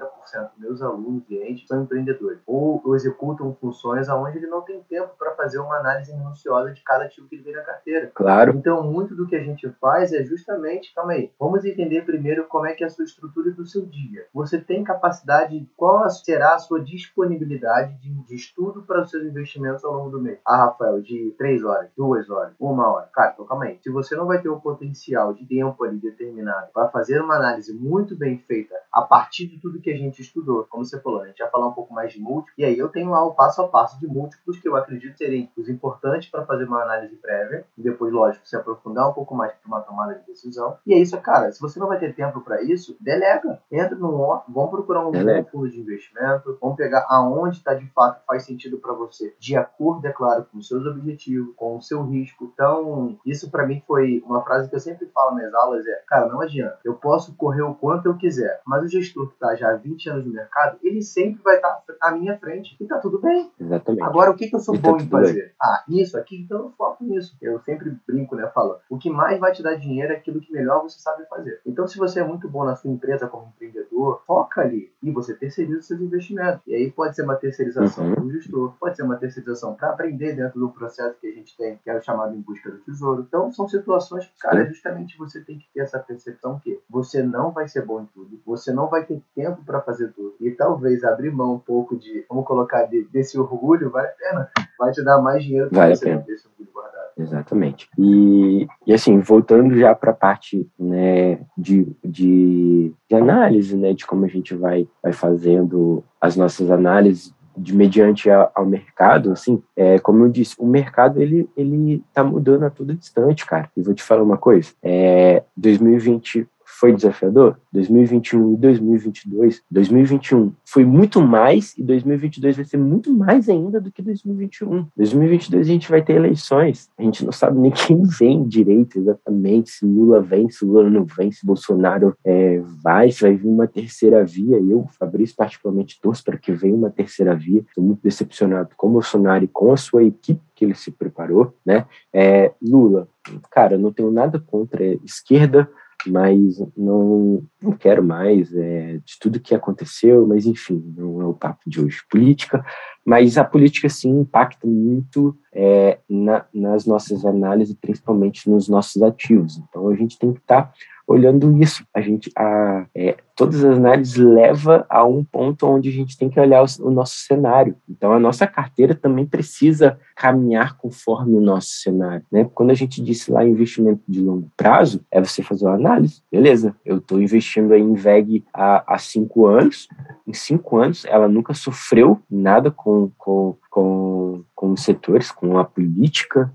[0.51, 2.39] dos meus alunos, clientes, são empreendedores.
[2.45, 6.83] Ou, ou executam funções onde ele não tem tempo para fazer uma análise minuciosa de
[6.83, 8.11] cada ativo que ele vê na carteira.
[8.13, 8.51] Claro.
[8.57, 12.65] Então, muito do que a gente faz é justamente, calma aí, vamos entender primeiro como
[12.65, 14.25] é que é a sua estrutura do seu dia.
[14.33, 19.23] Você tem capacidade, qual será a sua disponibilidade de, de estudo para para os seus
[19.25, 20.39] investimentos ao longo do mês?
[20.45, 23.09] Ah, Rafael, de 3 horas, 2 horas, 1 hora.
[23.13, 23.77] Cara, então calma aí.
[23.81, 27.73] Se você não vai ter o potencial de tempo ali determinado para fazer uma análise
[27.73, 31.27] muito bem feita a partir de tudo que a gente estudou, como você falou, a
[31.27, 33.61] gente vai falar um pouco mais de múltiplos, e aí eu tenho lá o passo
[33.61, 37.65] a passo de múltiplos que eu acredito serem os importantes para fazer uma análise prévia,
[37.77, 40.77] e depois, lógico, se aprofundar um pouco mais para uma tomada de decisão.
[40.85, 41.51] E é isso, cara.
[41.51, 43.61] Se você não vai ter tempo para isso, delega.
[43.71, 45.11] Entra no vamos procurar um
[45.51, 50.05] fundo de investimento, vamos pegar aonde está de fato faz sentido para você, de acordo,
[50.07, 52.49] é claro, com os seus objetivos, com o seu risco.
[52.53, 56.27] Então, isso para mim foi uma frase que eu sempre falo nas aulas: é, cara,
[56.27, 56.79] não adianta.
[56.83, 60.09] Eu posso correr o quanto eu quiser, mas o gestor que está já há 20
[60.09, 63.51] anos no mercado, ele sempre vai estar tá à minha frente e tá tudo bem.
[63.59, 64.03] Exatamente.
[64.03, 65.33] Agora, o que, que eu sou e tá bom tá em fazer?
[65.33, 65.51] Bem.
[65.61, 67.37] Ah, isso aqui, então eu foco nisso.
[67.41, 68.79] Eu sempre brinco, né, falando.
[68.89, 71.61] O que mais vai te dar dinheiro é aquilo que melhor você sabe fazer.
[71.65, 75.33] Então, se você é muito bom na sua empresa como empreendedor, foca ali e você
[75.33, 76.61] terceiriza seus investimentos.
[76.67, 78.15] E aí pode ser uma terceirização uhum.
[78.15, 81.77] do gestor, pode ser uma terceirização para aprender dentro do processo que a gente tem,
[81.83, 83.25] que é o chamado em busca do tesouro.
[83.27, 87.51] Então, são situações que, cara, justamente você tem que ter essa percepção que você não
[87.51, 90.35] vai ser bom em tudo, você não vai ter tempo para fazer tudo.
[90.39, 94.51] E talvez abrir mão um pouco de, vamos colocar, de, desse orgulho, vale a pena.
[94.77, 97.07] Vai te dar mais dinheiro para vale você ter esse orgulho guardado.
[97.17, 97.89] Exatamente.
[97.97, 104.05] E, e assim, voltando já para a parte né, de, de, de, análise, né, de
[104.05, 109.61] como a gente vai, vai fazendo as nossas análises de mediante a, ao mercado, assim,
[109.75, 113.69] é, como eu disse, o mercado ele ele tá mudando a todo instante, cara.
[113.75, 120.83] E vou te falar uma coisa, é, 2020 foi desafiador, 2021 e 2022, 2021 foi
[120.83, 124.85] muito mais e 2022 vai ser muito mais ainda do que 2021.
[124.95, 129.69] 2022 a gente vai ter eleições, a gente não sabe nem quem vem direito exatamente,
[129.69, 133.67] se Lula vem, se Lula não vem, se Bolsonaro é, vai, se vai vir uma
[133.67, 134.57] terceira via.
[134.59, 137.61] Eu, Fabrício, particularmente torço para que venha uma terceira via.
[137.61, 141.53] Estou muito decepcionado com o Bolsonaro e com a sua equipe que ele se preparou,
[141.65, 141.85] né?
[142.11, 143.07] É, Lula,
[143.51, 145.69] cara, não tenho nada contra a esquerda,
[146.07, 151.33] mas não, não quero mais é, de tudo que aconteceu, mas enfim, não é o
[151.33, 152.01] papo de hoje.
[152.09, 152.65] Política,
[153.05, 159.57] mas a política sim impacta muito é, na, nas nossas análises, principalmente nos nossos ativos.
[159.57, 160.73] Então a gente tem que estar tá
[161.07, 161.85] olhando isso.
[161.93, 166.27] A gente, a, é, todas as análises leva a um ponto onde a gente tem
[166.27, 167.75] que olhar o, nosso cenário.
[167.87, 172.25] Então, a nossa carteira também precisa caminhar conforme o nosso cenário.
[172.31, 172.49] Né?
[172.55, 176.23] Quando a gente disse lá investimento de longo prazo, é você fazer uma análise.
[176.31, 179.87] Beleza, eu estou investindo em VEG há, há cinco anos.
[180.25, 185.63] Em cinco anos, ela nunca sofreu nada com, com, com, com os setores, com a
[185.63, 186.51] política,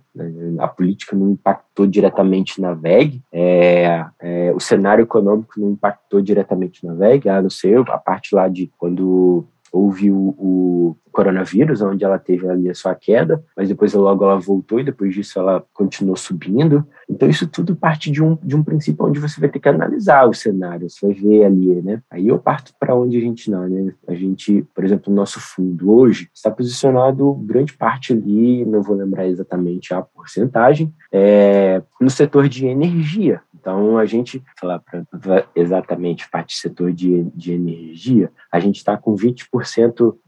[0.59, 6.72] a política não impactou diretamente na VEG, é, é, o cenário econômico não impactou diretamente
[6.83, 12.05] na VEG, a não ser a parte lá de quando houve o, o coronavírus, onde
[12.05, 15.65] ela teve ali a sua queda, mas depois logo ela voltou e depois disso ela
[15.73, 16.87] continuou subindo.
[17.09, 20.27] Então isso tudo parte de um, de um princípio onde você vai ter que analisar
[20.27, 22.03] o cenário, você vai ver ali, né?
[22.11, 23.93] Aí eu parto para onde a gente não, né?
[24.09, 28.97] A gente, por exemplo, o nosso fundo hoje está posicionado grande parte ali, não vou
[28.97, 33.43] lembrar exatamente a porcentagem, é, no setor de energia.
[33.55, 35.05] Então a gente, falar para
[35.55, 39.47] exatamente parte do setor de, de energia, a gente está com 20%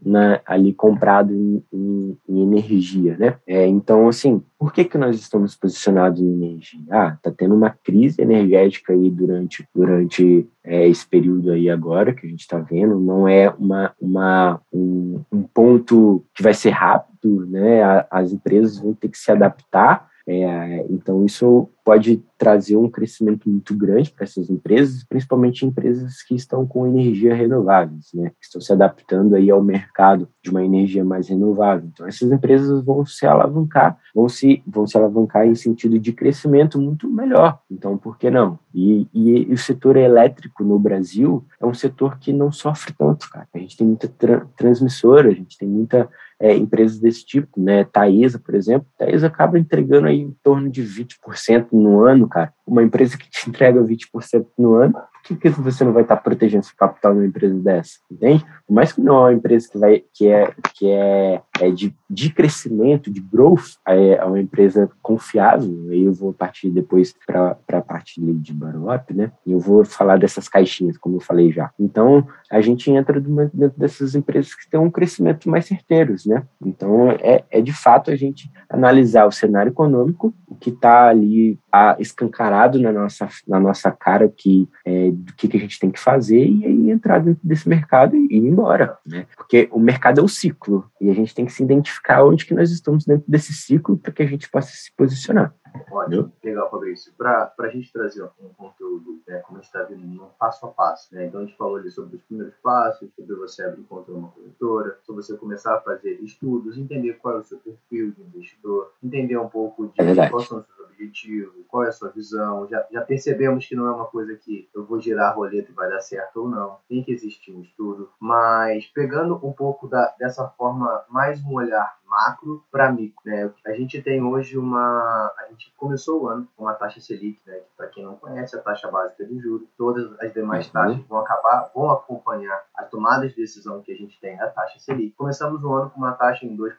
[0.03, 3.37] na, ali comprado em, em, em energia, né?
[3.47, 6.81] É, então, assim, por que, que nós estamos posicionados em energia?
[6.89, 12.25] Ah, tá tendo uma crise energética aí durante, durante é, esse período aí agora que
[12.25, 12.99] a gente está vendo.
[12.99, 17.81] Não é uma, uma, um, um, ponto que vai ser rápido, né?
[18.09, 20.07] As empresas vão ter que se adaptar.
[20.27, 26.33] É, então, isso pode trazer um crescimento muito grande para essas empresas, principalmente empresas que
[26.33, 31.05] estão com energia renováveis, né, que estão se adaptando aí ao mercado de uma energia
[31.05, 31.87] mais renovável.
[31.93, 36.81] Então essas empresas vão se alavancar, vão se vão se alavancar em sentido de crescimento
[36.81, 37.59] muito melhor.
[37.69, 38.57] Então por que não?
[38.73, 43.29] E, e, e o setor elétrico no Brasil é um setor que não sofre tanto,
[43.29, 43.47] cara.
[43.53, 47.83] A gente tem muita tra transmissora, a gente tem muita é, empresas desse tipo, né?
[47.85, 52.83] Taesa, por exemplo, Taesa acaba entregando aí em torno de 20% no ano, cara, uma
[52.83, 54.95] empresa que te entrega 20% no ano,
[55.25, 57.99] que, que você não vai estar protegendo seu capital numa empresa dessa?
[58.11, 58.45] Entende?
[58.67, 61.95] Por mais que não é uma empresa que, vai, que é, que é, é de,
[62.09, 67.81] de crescimento, de growth, é uma empresa confiável, aí eu vou partir depois para a
[67.81, 69.31] parte de Baruap, né?
[69.45, 71.71] E eu vou falar dessas caixinhas, como eu falei já.
[71.79, 76.43] Então, a gente entra dentro dessas empresas que têm um crescimento mais certeiros, né?
[76.63, 81.59] Então, é, é de fato a gente analisar o cenário econômico, o que está ali
[81.71, 85.91] a, escancarado na nossa, na nossa cara que, é, do que, que a gente tem
[85.91, 89.25] que fazer e aí entrar dentro desse mercado e ir embora, né?
[89.35, 90.89] Porque o mercado é o ciclo.
[90.99, 94.11] e a gente tem que se identificar onde que nós estamos dentro desse ciclo para
[94.11, 95.53] que a gente possa se posicionar.
[95.91, 97.13] Ótimo, legal, Fabrício.
[97.17, 100.69] Para a gente trazer um conteúdo, né, como a gente está vendo, um passo a
[100.69, 101.13] passo.
[101.13, 101.25] Né?
[101.25, 104.97] Então, a gente falou ali sobre os primeiros passos, sobre você abrir conta numa corretora,
[105.03, 109.37] sobre você começar a fazer estudos, entender qual é o seu perfil de investidor, entender
[109.37, 112.67] um pouco de é quais são os seus objetivos, qual é a sua visão.
[112.67, 115.75] Já, já percebemos que não é uma coisa que eu vou girar a roleta e
[115.75, 116.77] vai dar certo ou não.
[116.87, 118.09] Tem que existir um estudo.
[118.19, 123.19] Mas, pegando um pouco da, dessa forma, mais um olhar macro para micro.
[123.25, 123.51] Né?
[123.65, 125.33] A gente tem hoje uma.
[125.37, 127.55] A gente começou o ano com a taxa Selic, né?
[127.55, 130.71] que para quem não conhece, a taxa básica de juros, todas as demais uhum.
[130.71, 134.79] taxas vão acabar, vão acompanhar as tomadas de decisão que a gente tem da taxa
[134.79, 135.15] Selic.
[135.15, 136.71] Começamos o ano com uma taxa em 2%,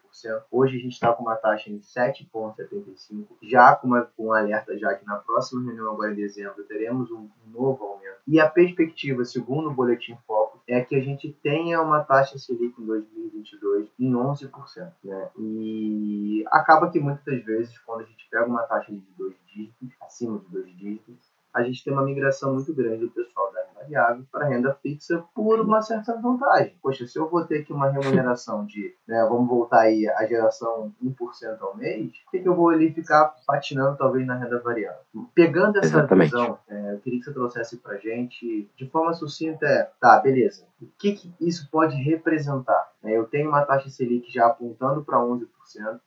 [0.50, 4.76] hoje a gente está com uma taxa em 7,75%, já com, uma, com um alerta
[4.78, 8.16] já que na próxima reunião, agora em dezembro, teremos um, um novo aumento.
[8.26, 12.80] E a perspectiva, segundo o Boletim Foco, é que a gente tenha uma taxa Selic
[12.80, 14.92] em 2022 em 11%.
[15.04, 15.30] Né?
[15.38, 20.38] E acaba que muitas vezes, quando a gente pega uma taxa de dois dígitos, acima
[20.40, 24.24] de dois dígitos, a gente tem uma migração muito grande do pessoal da renda variável
[24.30, 26.76] para renda fixa por uma certa vantagem.
[26.82, 30.92] Poxa, se eu vou ter aqui uma remuneração de, né, vamos voltar aí a geração
[31.02, 31.14] 1%
[31.60, 35.00] ao mês, por que, que eu vou ali ficar patinando talvez na renda variável?
[35.34, 36.30] Pegando essa Exatamente.
[36.30, 40.66] visão, é, eu queria que você trouxesse para gente, de forma sucinta, é, tá, beleza,
[40.80, 42.92] o que, que isso pode representar?
[43.02, 45.46] É, eu tenho uma taxa Selic já apontando para 11%.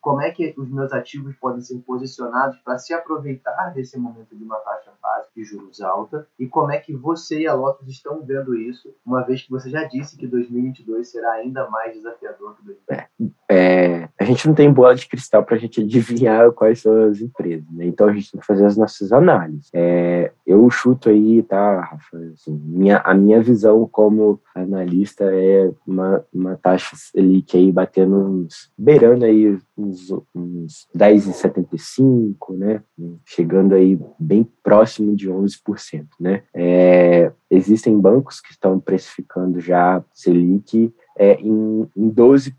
[0.01, 4.43] Como é que os meus ativos podem ser posicionados para se aproveitar desse momento de
[4.43, 6.27] uma taxa básica de juros alta?
[6.39, 9.69] E como é que você e a Lotus estão vendo isso, uma vez que você
[9.69, 13.35] já disse que 2022 será ainda mais desafiador que 2020?
[13.49, 17.05] É, é, a gente não tem bola de cristal para a gente adivinhar quais são
[17.05, 17.85] as empresas, né?
[17.85, 19.69] então a gente tem que fazer as nossas análises.
[19.73, 22.17] É, eu chuto aí, tá, Rafa?
[22.33, 28.71] Assim, minha, a minha visão como analista é uma, uma taxa Selic aí batendo uns,
[28.77, 32.83] beirando aí uns, uns 10,75, né?
[33.25, 36.43] Chegando aí bem próximo de 11%, né?
[36.53, 42.53] É, existem bancos que estão precificando já Selic é, em, em 12%.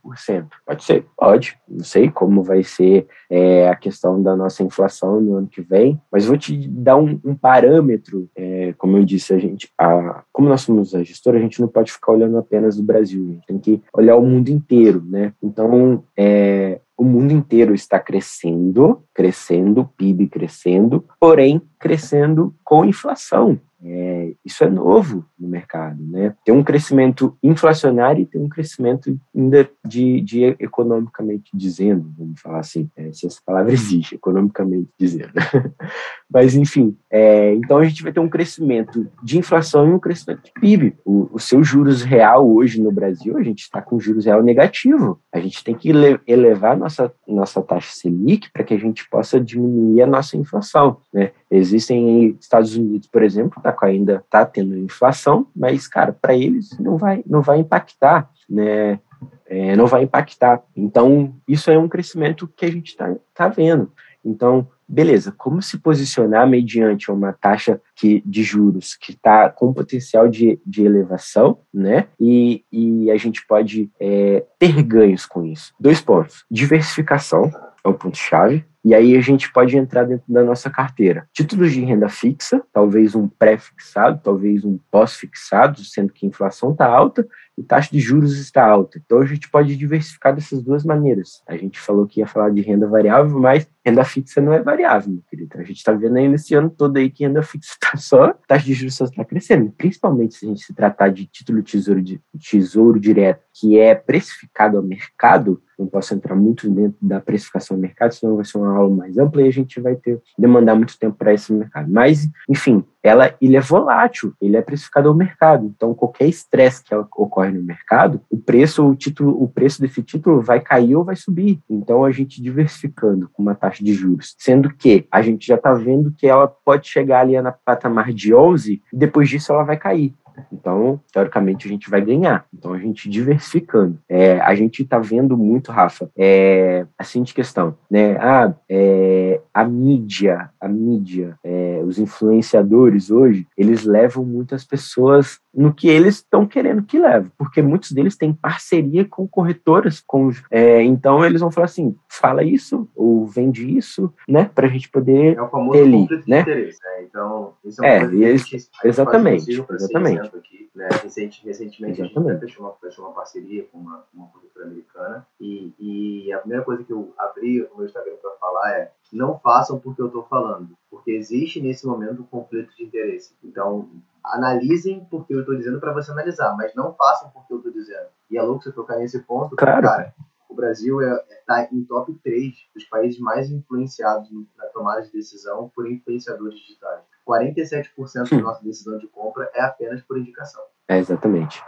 [0.66, 1.07] Pode ser?
[1.16, 1.59] Pode.
[1.66, 5.99] Não sei como vai ser é, a questão da nossa inflação no ano que vem,
[6.12, 8.29] mas vou te dar um, um parâmetro.
[8.37, 11.68] É, como eu disse, a gente, a, como nós somos a gestora, a gente não
[11.68, 15.33] pode ficar olhando apenas o Brasil, a gente tem que olhar o mundo inteiro, né?
[15.42, 23.58] Então, é, o mundo inteiro está crescendo, crescendo, PIB crescendo, porém crescendo com inflação.
[23.82, 26.34] É, isso é novo no mercado, né?
[26.44, 32.60] Tem um crescimento inflacionário e tem um crescimento ainda de, de economicamente dizendo, vamos falar
[32.60, 35.32] assim, é, se essa palavra existe, economicamente dizendo.
[36.30, 40.42] Mas, enfim, é, então a gente vai ter um crescimento de inflação e um crescimento
[40.44, 40.94] de PIB.
[41.04, 45.18] O, o seu juros real hoje no Brasil, a gente está com juros real negativo.
[45.32, 45.90] A gente tem que
[46.26, 46.89] elevar nossa,
[47.26, 51.33] nossa taxa Selic para que a gente possa diminuir a nossa inflação, né?
[51.50, 56.96] Existem Estados Unidos, por exemplo, tá ainda tá tendo inflação, mas cara, para eles não
[56.96, 58.98] vai não vai impactar, né?
[59.46, 60.62] É, não vai impactar.
[60.76, 63.90] Então isso é um crescimento que a gente está tá vendo.
[64.24, 70.28] Então beleza, como se posicionar mediante uma taxa que, de juros que está com potencial
[70.28, 72.09] de, de elevação, né?
[72.18, 75.72] E, e a gente pode é, ter ganhos com isso.
[75.78, 77.50] Dois pontos: diversificação
[77.85, 78.64] é o ponto-chave.
[78.85, 81.29] E aí a gente pode entrar dentro da nossa carteira.
[81.33, 86.87] Títulos de renda fixa, talvez um pré-fixado, talvez um pós-fixado, sendo que a inflação está
[86.87, 87.27] alta
[87.61, 89.01] e taxa de juros está alta.
[89.05, 91.43] Então a gente pode diversificar dessas duas maneiras.
[91.47, 95.12] A gente falou que ia falar de renda variável, mas renda fixa não é variável,
[95.12, 95.59] meu querido.
[95.59, 98.64] A gente está vendo aí nesse ano todo aí que renda fixa está só, taxa
[98.64, 99.71] de juros está crescendo.
[99.77, 104.79] Principalmente se a gente se tratar de título tesouro, de, tesouro direto, que é precificado
[104.79, 108.69] ao mercado, não posso entrar muito dentro da precificação do mercado, senão vai ser uma
[108.74, 111.90] aula mais ampla e a gente vai ter demandar muito tempo para esse mercado.
[111.90, 115.66] Mas, enfim, ela ele é volátil, ele é precificado ao mercado.
[115.66, 120.40] Então, qualquer estresse que ocorre no mercado, o preço, o título, o preço desse título
[120.40, 121.61] vai cair ou vai subir.
[121.68, 125.72] Então, a gente diversificando com uma taxa de juros, sendo que a gente já está
[125.72, 129.76] vendo que ela pode chegar ali na patamar de 11 e depois disso ela vai
[129.76, 130.14] cair.
[130.53, 132.44] Então, teoricamente, a gente vai ganhar.
[132.53, 133.98] Então, a gente diversificando.
[134.09, 138.16] É, a gente está vendo muito, Rafa, é, a seguinte questão, né?
[138.18, 145.74] Ah, é, a mídia, a mídia, é, os influenciadores hoje, eles levam muitas pessoas no
[145.74, 150.82] que eles estão querendo que leve, porque muitos deles têm parceria com corretoras, com, é,
[150.82, 155.36] então eles vão falar assim, fala isso ou vende isso, né, para a gente poder
[155.36, 156.40] é o famoso ter ali, né?
[156.40, 157.04] Interesse, né?
[157.04, 160.36] Então isso é, é eles, exatamente, exatamente.
[160.36, 160.88] Aqui, né?
[161.02, 162.30] Recente, recentemente exatamente.
[162.30, 166.38] a gente fechou uma, fechou uma parceria com uma, uma corretora americana e, e a
[166.38, 170.06] primeira coisa que eu abri o meu Instagram para falar é não façam porque eu
[170.06, 173.35] estou falando, porque existe nesse momento um conflito de interesse.
[173.44, 173.88] Então,
[174.24, 178.09] analisem porque eu estou dizendo para você analisar, mas não façam porque eu estou dizendo.
[178.31, 179.83] E é louco você tocar nesse ponto, claro.
[179.83, 180.14] cara.
[180.48, 185.12] O Brasil está é, tá em top 3 dos países mais influenciados na tomada de
[185.12, 187.00] decisão por influenciadores digitais.
[187.26, 190.61] 47% da nossa decisão de compra é apenas por indicação.
[190.88, 191.62] É, exatamente.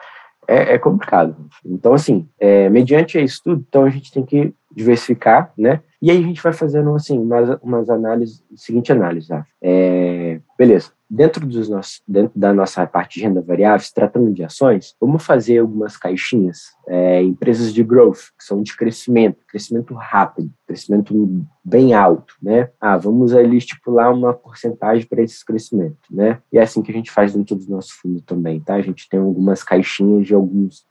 [0.49, 1.37] É, é complicado.
[1.65, 5.81] Então, assim, é, mediante isso tudo, então a gente tem que diversificar, né?
[6.03, 9.47] E aí a gente vai fazendo, assim, umas, umas análises, seguinte análise, tá?
[9.63, 14.97] É, beleza, dentro, dos nossos, dentro da nossa parte de renda variável, tratando de ações,
[14.99, 21.45] vamos fazer algumas caixinhas, é, empresas de growth, que são de crescimento, crescimento rápido, crescimento
[21.63, 22.71] bem alto, né?
[22.81, 26.41] Ah, vamos ali estipular uma porcentagem para esse crescimento, né?
[26.51, 28.75] E é assim que a gente faz dentro do nosso fundo também, tá?
[28.75, 30.87] A gente tem algumas caixinhas de alguns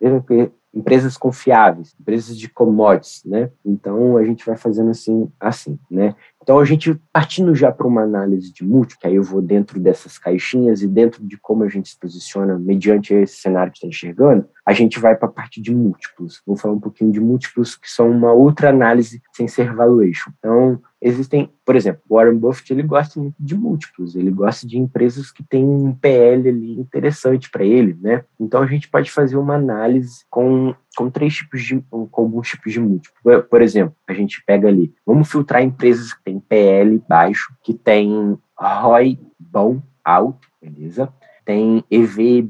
[0.74, 3.50] empresas confiáveis, empresas de commodities, né?
[3.66, 6.16] Então a gente vai fazendo assim, assim, né?
[6.42, 9.80] Então a gente partindo já para uma análise de múltiplo, que aí eu vou dentro
[9.80, 13.88] dessas caixinhas e dentro de como a gente se posiciona mediante esse cenário que está
[13.88, 16.42] enxergando, a gente vai para a parte de múltiplos.
[16.46, 20.32] Vou falar um pouquinho de múltiplos que são uma outra análise sem ser valuation.
[20.38, 25.32] Então existem, por exemplo, Warren Buffett ele gosta muito de múltiplos, ele gosta de empresas
[25.32, 28.24] que têm um PL ali interessante para ele, né?
[28.40, 32.72] Então a gente pode fazer uma análise com, com três tipos de, com alguns tipos
[32.72, 33.44] de múltiplos.
[33.50, 38.38] Por, exemplo, a gente pega ali, vamos filtrar empresas que têm PL baixo, que têm
[38.56, 41.12] ROI bom, alto, beleza?
[41.44, 42.44] Tem EV,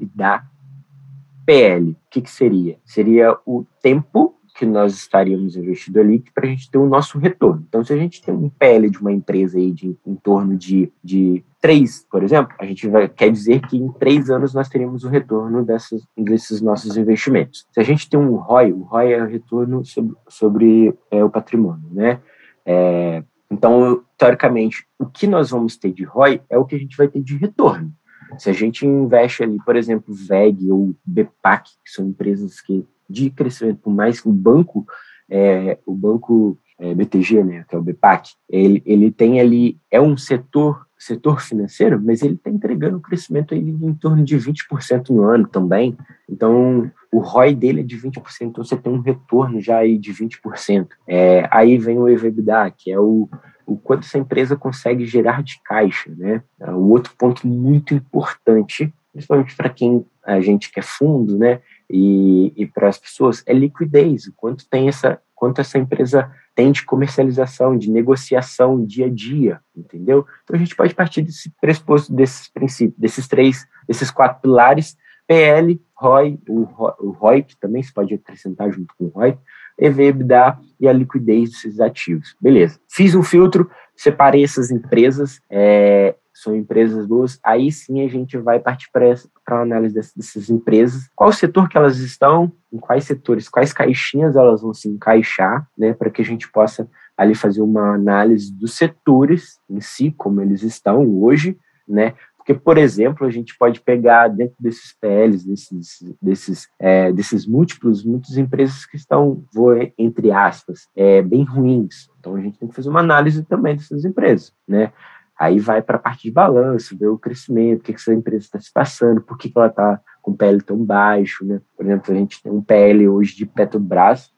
[1.51, 1.91] EBITDA, PL.
[1.91, 2.77] O que, que seria?
[2.85, 7.65] Seria o tempo que nós estaríamos investindo ali para a gente ter o nosso retorno.
[7.67, 10.91] Então, se a gente tem um PL de uma empresa aí de em torno de,
[11.03, 15.03] de 3, por exemplo, a gente vai, quer dizer que em três anos nós teríamos
[15.03, 17.65] o retorno dessas, desses nossos investimentos.
[17.71, 21.29] Se a gente tem um ROI, o ROI é o retorno sobre, sobre é, o
[21.29, 22.19] patrimônio, né?
[22.65, 26.95] É, então, teoricamente, o que nós vamos ter de ROI é o que a gente
[26.95, 27.91] vai ter de retorno.
[28.38, 33.29] Se a gente investe ali, por exemplo, VEG ou BPAC, que são empresas que de
[33.29, 34.86] crescimento, por mais que o banco,
[35.29, 40.01] é, o banco é, BTG, né, que é o BPAC, ele, ele tem ali, é
[40.01, 45.09] um setor setor financeiro, mas ele está entregando um crescimento aí em torno de 20%
[45.09, 45.97] no ano também.
[46.29, 50.13] Então, o ROI dele é de 20%, então você tem um retorno já aí de
[50.13, 50.88] 20%.
[51.07, 53.27] É, aí vem o EBITDA, que é o,
[53.65, 56.43] o quanto essa empresa consegue gerar de caixa, né?
[56.59, 61.61] O outro ponto muito importante, principalmente para quem a gente quer fundo, né?
[61.91, 66.71] E, e para as pessoas é liquidez, o quanto tem essa, quanto essa empresa tem
[66.71, 70.25] de comercialização, de negociação dia a dia, entendeu?
[70.43, 75.81] Então a gente pode partir desse pressuposto desses princípios, desses três, desses quatro pilares, PL,
[75.95, 76.67] ROI, o,
[76.99, 79.37] o ROI, que também se pode acrescentar junto com o ROI,
[79.77, 82.35] EV, EBITDA e a liquidez desses ativos.
[82.39, 82.79] Beleza.
[82.89, 83.69] Fiz um filtro,
[84.01, 89.13] separei essas empresas, é, são empresas boas, aí sim a gente vai partir para
[89.47, 94.35] a análise dessas, dessas, empresas, qual setor que elas estão, em quais setores, quais caixinhas
[94.35, 98.73] elas vão se encaixar, né, para que a gente possa ali fazer uma análise dos
[98.73, 101.55] setores em si, como eles estão hoje,
[101.87, 102.15] né,
[102.51, 108.03] porque, por exemplo, a gente pode pegar dentro desses PLs, desses, desses, é, desses múltiplos,
[108.03, 112.09] muitas empresas que estão, vou, entre aspas, é, bem ruins.
[112.19, 114.91] Então, a gente tem que fazer uma análise também dessas empresas, né?
[115.39, 118.45] Aí vai para a parte de balanço, ver o crescimento, o que, que essa empresa
[118.45, 121.59] está se passando, por que, que ela está com PL tão baixo, né?
[121.75, 124.31] Por exemplo, a gente tem um PL hoje de Petrobras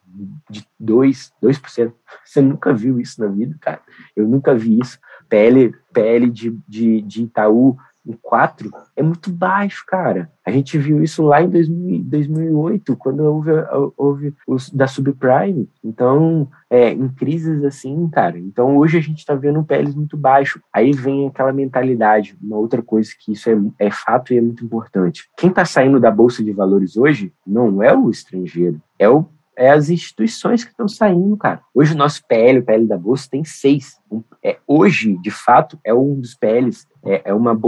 [0.50, 1.94] de 2%, 2%.
[2.24, 3.82] Você nunca viu isso na vida, cara.
[4.16, 4.98] Eu nunca vi isso.
[5.28, 7.76] PL, PL de, de, de Itaú
[8.06, 10.30] em 4 é muito baixo, cara.
[10.46, 13.52] A gente viu isso lá em 2000, 2008, quando houve,
[13.96, 15.70] houve os da subprime.
[15.84, 18.38] Então, é, em crises assim, cara.
[18.38, 20.62] Então, hoje a gente está vendo PLs muito baixo.
[20.72, 24.66] Aí vem aquela mentalidade, uma outra coisa que isso é, é fato e é muito
[24.66, 25.30] importante.
[25.38, 29.26] Quem está saindo da Bolsa de Valores hoje não é o estrangeiro, é o
[29.58, 31.62] é as instituições que estão saindo, cara.
[31.74, 33.98] Hoje o nosso PL, o PL da Bolsa, tem seis.
[34.44, 37.60] É, hoje, de fato, é um dos PLs, é, é uma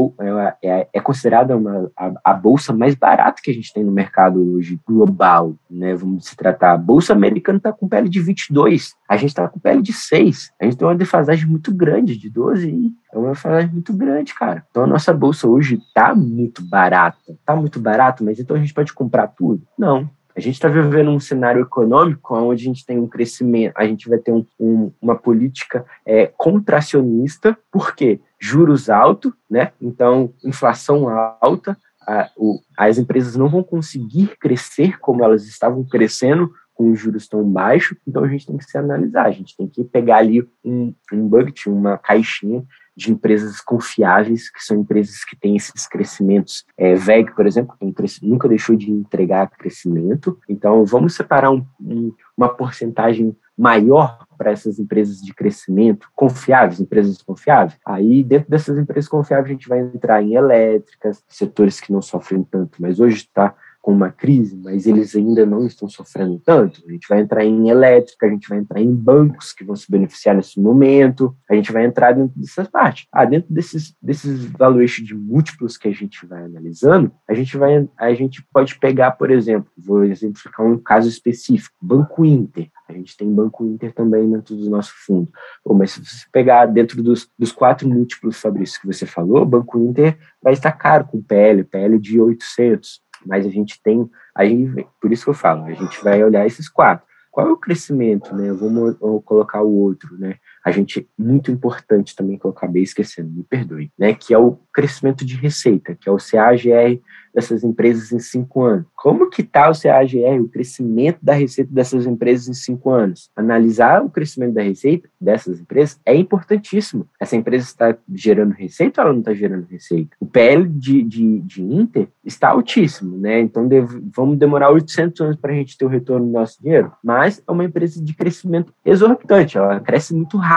[0.62, 3.92] é, é, é considerada uma, a, a, bolsa mais barata que a gente tem no
[3.92, 5.96] mercado hoje, global, né?
[5.96, 6.74] Vamos se tratar.
[6.74, 10.52] A bolsa americana está com PL de 22, a gente está com PL de 6.
[10.62, 14.34] A gente tem uma defasagem muito grande, de 12 e é uma defasagem muito grande,
[14.34, 14.66] cara.
[14.70, 17.18] Então a nossa bolsa hoje está muito barata.
[17.30, 19.62] Está muito barato, mas então a gente pode comprar tudo?
[19.78, 20.10] Não.
[20.36, 24.10] A gente está vivendo um cenário econômico onde a gente tem um crescimento, a gente
[24.10, 28.20] vai ter um, um, uma política é, contracionista, por quê?
[28.40, 29.72] Juros altos, né?
[29.82, 31.08] Então, inflação
[31.42, 37.00] alta, a, o, as empresas não vão conseguir crescer como elas estavam crescendo com os
[37.00, 40.18] juros tão baixos, então a gente tem que se analisar, a gente tem que pegar
[40.18, 42.62] ali um, um bucket, uma caixinha
[42.96, 46.66] de empresas confiáveis, que são empresas que têm esses crescimentos.
[46.78, 47.76] É, VEG, por exemplo,
[48.22, 50.40] nunca deixou de entregar crescimento.
[50.48, 57.22] Então, vamos separar um, um, uma porcentagem maior para essas empresas de crescimento confiáveis, empresas
[57.22, 57.80] confiáveis.
[57.86, 62.44] Aí, dentro dessas empresas confiáveis, a gente vai entrar em elétricas, setores que não sofrem
[62.44, 63.56] tanto, mas hoje está
[63.86, 66.82] com uma crise, mas eles ainda não estão sofrendo tanto.
[66.88, 69.92] A gente vai entrar em elétrica, a gente vai entrar em bancos que vão se
[69.92, 73.06] beneficiar nesse momento, a gente vai entrar dentro dessas partes.
[73.12, 77.88] Ah, dentro desses, desses valuation de múltiplos que a gente vai analisando, a gente vai
[77.96, 82.72] a gente pode pegar, por exemplo, vou exemplificar um caso específico, Banco Inter.
[82.90, 85.30] A gente tem Banco Inter também dentro do nosso fundo.
[85.64, 89.78] Pô, mas se você pegar dentro dos, dos quatro múltiplos, Fabrício, que você falou, Banco
[89.78, 95.12] Inter vai estar caro com PL, PL de 800 mas a gente tem, aí por
[95.12, 97.06] isso que eu falo, a gente vai olhar esses quatro.
[97.32, 98.54] Qual é o crescimento, né?
[98.54, 98.96] Vamos,
[99.26, 100.36] colocar o outro, né?
[100.66, 104.16] A gente muito importante também que eu acabei esquecendo, me perdoe, né?
[104.16, 107.00] Que é o crescimento de receita, que é o CAGR
[107.34, 108.88] dessas empresas em cinco anos.
[108.96, 113.30] Como que está o CAGR, o crescimento da receita dessas empresas em cinco anos?
[113.36, 117.08] Analisar o crescimento da receita dessas empresas é importantíssimo.
[117.20, 120.16] Essa empresa está gerando receita ou ela não está gerando receita?
[120.20, 123.40] O PL de, de, de Inter está altíssimo, né?
[123.40, 123.70] Então
[124.16, 127.52] vamos demorar 800 anos para a gente ter o retorno do nosso dinheiro, mas é
[127.52, 130.55] uma empresa de crescimento exorbitante, ela cresce muito rápido.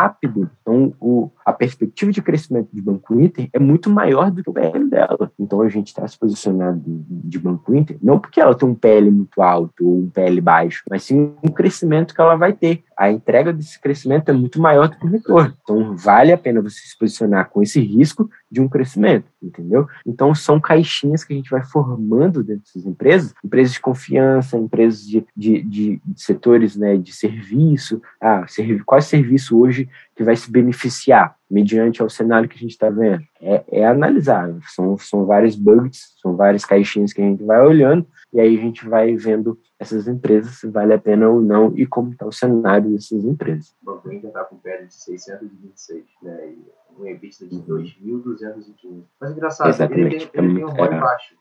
[0.61, 4.53] Então o, a perspectiva de crescimento de Banco Inter é muito maior do que o
[4.53, 5.31] PL dela.
[5.39, 9.11] Então a gente está se posicionando de Banco Inter, não porque ela tem um PL
[9.11, 12.85] muito alto ou um PL baixo, mas sim um crescimento que ela vai ter.
[12.97, 15.55] A entrega desse crescimento é muito maior do que o retorno.
[15.63, 19.87] Então, vale a pena você se posicionar com esse risco de um crescimento, entendeu?
[20.07, 25.07] Então, são caixinhas que a gente vai formando dentro dessas empresas, empresas de confiança, empresas
[25.07, 28.01] de, de, de, setores né, de serviço.
[28.21, 28.45] Ah,
[28.87, 32.91] qual é serviço hoje que vai se beneficiar mediante ao cenário que a gente está
[32.91, 33.23] vendo?
[33.41, 34.51] É, é analisar.
[34.75, 38.61] São, são vários bugs, são várias caixinhas que a gente vai olhando e aí a
[38.61, 42.33] gente vai vendo essas empresas, se vale a pena ou não e como está o
[42.33, 43.75] cenário dessas empresas.
[43.83, 46.49] O Banco Inter está com PL de 626, né?
[46.49, 46.59] E
[46.99, 49.05] um EBITDA de 2.215.
[49.21, 50.17] Mas engraçado, Exatamente.
[50.17, 51.35] ele, tem, ele tem um ROI é, baixo.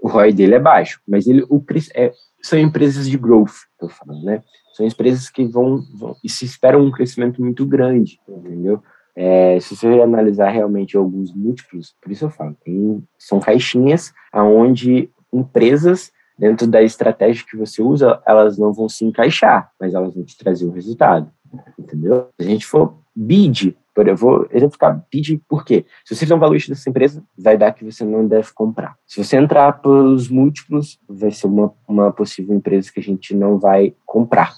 [0.00, 1.62] O ROI dele é baixo, mas ele, o,
[1.94, 4.42] é, são empresas de growth, estou falando, né?
[4.74, 8.82] São empresas que vão, vão e se esperam um crescimento muito grande, entendeu?
[9.14, 15.10] É, se você analisar realmente alguns múltiplos, por isso eu falo, tem, são caixinhas aonde
[15.32, 20.24] empresas dentro da estratégia que você usa, elas não vão se encaixar, mas elas vão
[20.24, 21.30] te trazer o um resultado,
[21.78, 22.28] entendeu?
[22.40, 25.84] Se a gente for bid, por, eu vou exemplificar bid por quê?
[26.04, 28.96] Se você fizer um valuation dessa empresa, vai dar que você não deve comprar.
[29.06, 33.58] Se você entrar pelos múltiplos, vai ser uma, uma possível empresa que a gente não
[33.58, 34.54] vai comprar.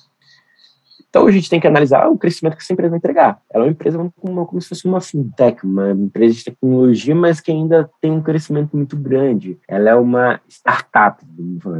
[1.14, 3.40] Então a gente tem que analisar o crescimento que essa empresa vai entregar.
[3.48, 7.40] Ela é uma empresa como, como se fosse uma fintech, uma empresa de tecnologia, mas
[7.40, 9.56] que ainda tem um crescimento muito grande.
[9.68, 11.24] Ela é uma startup,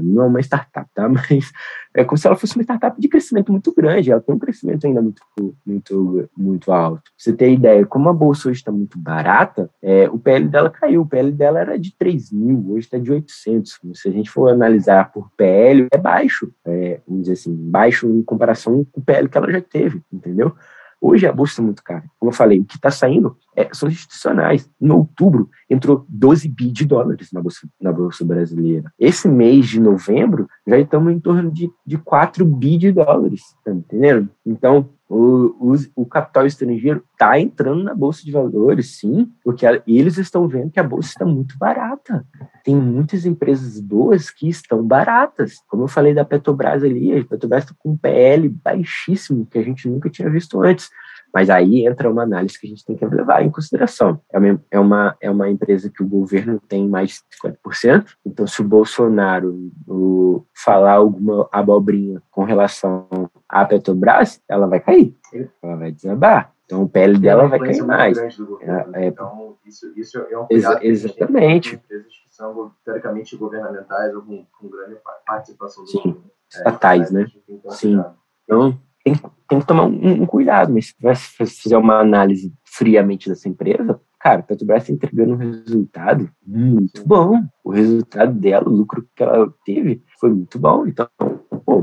[0.00, 1.08] não é uma startup, tá?
[1.10, 1.50] Mas
[1.94, 4.10] é como se ela fosse uma startup de crescimento muito grande.
[4.10, 5.22] Ela tem um crescimento ainda muito,
[5.64, 7.02] muito, muito alto.
[7.02, 10.70] Pra você ter ideia, como a bolsa hoje está muito barata, é, o PL dela
[10.70, 11.02] caiu.
[11.02, 13.80] O PL dela era de 3 mil, hoje está de 800.
[13.94, 16.52] Se a gente for analisar por PL, é baixo.
[16.64, 20.54] É, vamos dizer assim, baixo em comparação com o PL que ela já teve, entendeu?
[21.00, 22.04] Hoje a bolsa é muito cara.
[22.18, 24.68] Como eu falei, o que está saindo é, são institucionais.
[24.80, 28.92] Em outubro, entrou 12 bi de dólares na bolsa, na bolsa brasileira.
[28.98, 33.42] Esse mês de novembro, já estamos em torno de, de 4 bi de dólares.
[33.64, 34.28] Tá entendendo?
[34.44, 40.16] Então, o, o, o capital estrangeiro está entrando na bolsa de valores, sim, porque eles
[40.18, 42.26] estão vendo que a bolsa está muito barata.
[42.64, 45.56] Tem muitas empresas boas que estão baratas.
[45.68, 49.62] Como eu falei da Petrobras ali, a Petrobras está com um PL baixíssimo, que a
[49.62, 50.88] gente nunca tinha visto antes.
[51.34, 54.20] Mas aí entra uma análise que a gente tem que levar em consideração.
[54.32, 58.46] É uma, é uma, é uma empresa que o governo tem mais de 50%, então
[58.46, 63.08] se o Bolsonaro, o, falar alguma abobrinha com relação
[63.48, 65.16] à Petrobras, ela vai cair,
[65.60, 66.54] ela vai desabar.
[66.64, 68.16] Então o PL dela vai cair mais.
[68.38, 71.74] Governo, é, é, então, isso, isso é um ex exatamente.
[71.74, 76.30] empresas que são teoricamente governamentais ou com, com grande participação do Sim, governo.
[76.48, 77.26] estatais, é, né?
[77.70, 78.02] Sim.
[78.44, 79.14] Então, tem,
[79.48, 84.00] tem que tomar um, um cuidado, mas se você fizer uma análise friamente dessa empresa,
[84.18, 87.42] cara, a Petrobras está entregando um resultado muito bom.
[87.62, 90.86] O resultado dela, o lucro que ela teve, foi muito bom.
[90.86, 91.06] Então,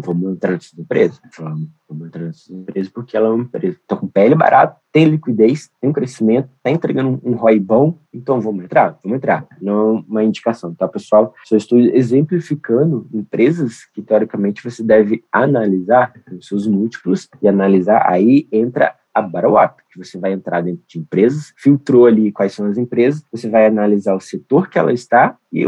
[0.02, 1.20] vamos entrar nessa empresa?
[1.38, 4.78] Vamos, vamos entrar nessa empresa porque ela é uma empresa que está com pele barata,
[4.92, 8.98] tem liquidez, tem um crescimento, está entregando um, ROI bom, então vamos entrar?
[9.04, 9.48] Vamos entrar.
[9.62, 11.34] Não é uma indicação, tá, pessoal?
[11.46, 18.48] Só estou exemplificando empresas que, teoricamente, você deve analisar os seus múltiplos e analisar, aí
[18.52, 22.78] entra a Barawap, que você vai entrar dentro de empresas, filtrou ali quais são as
[22.78, 25.64] empresas, você vai analisar o setor que ela está e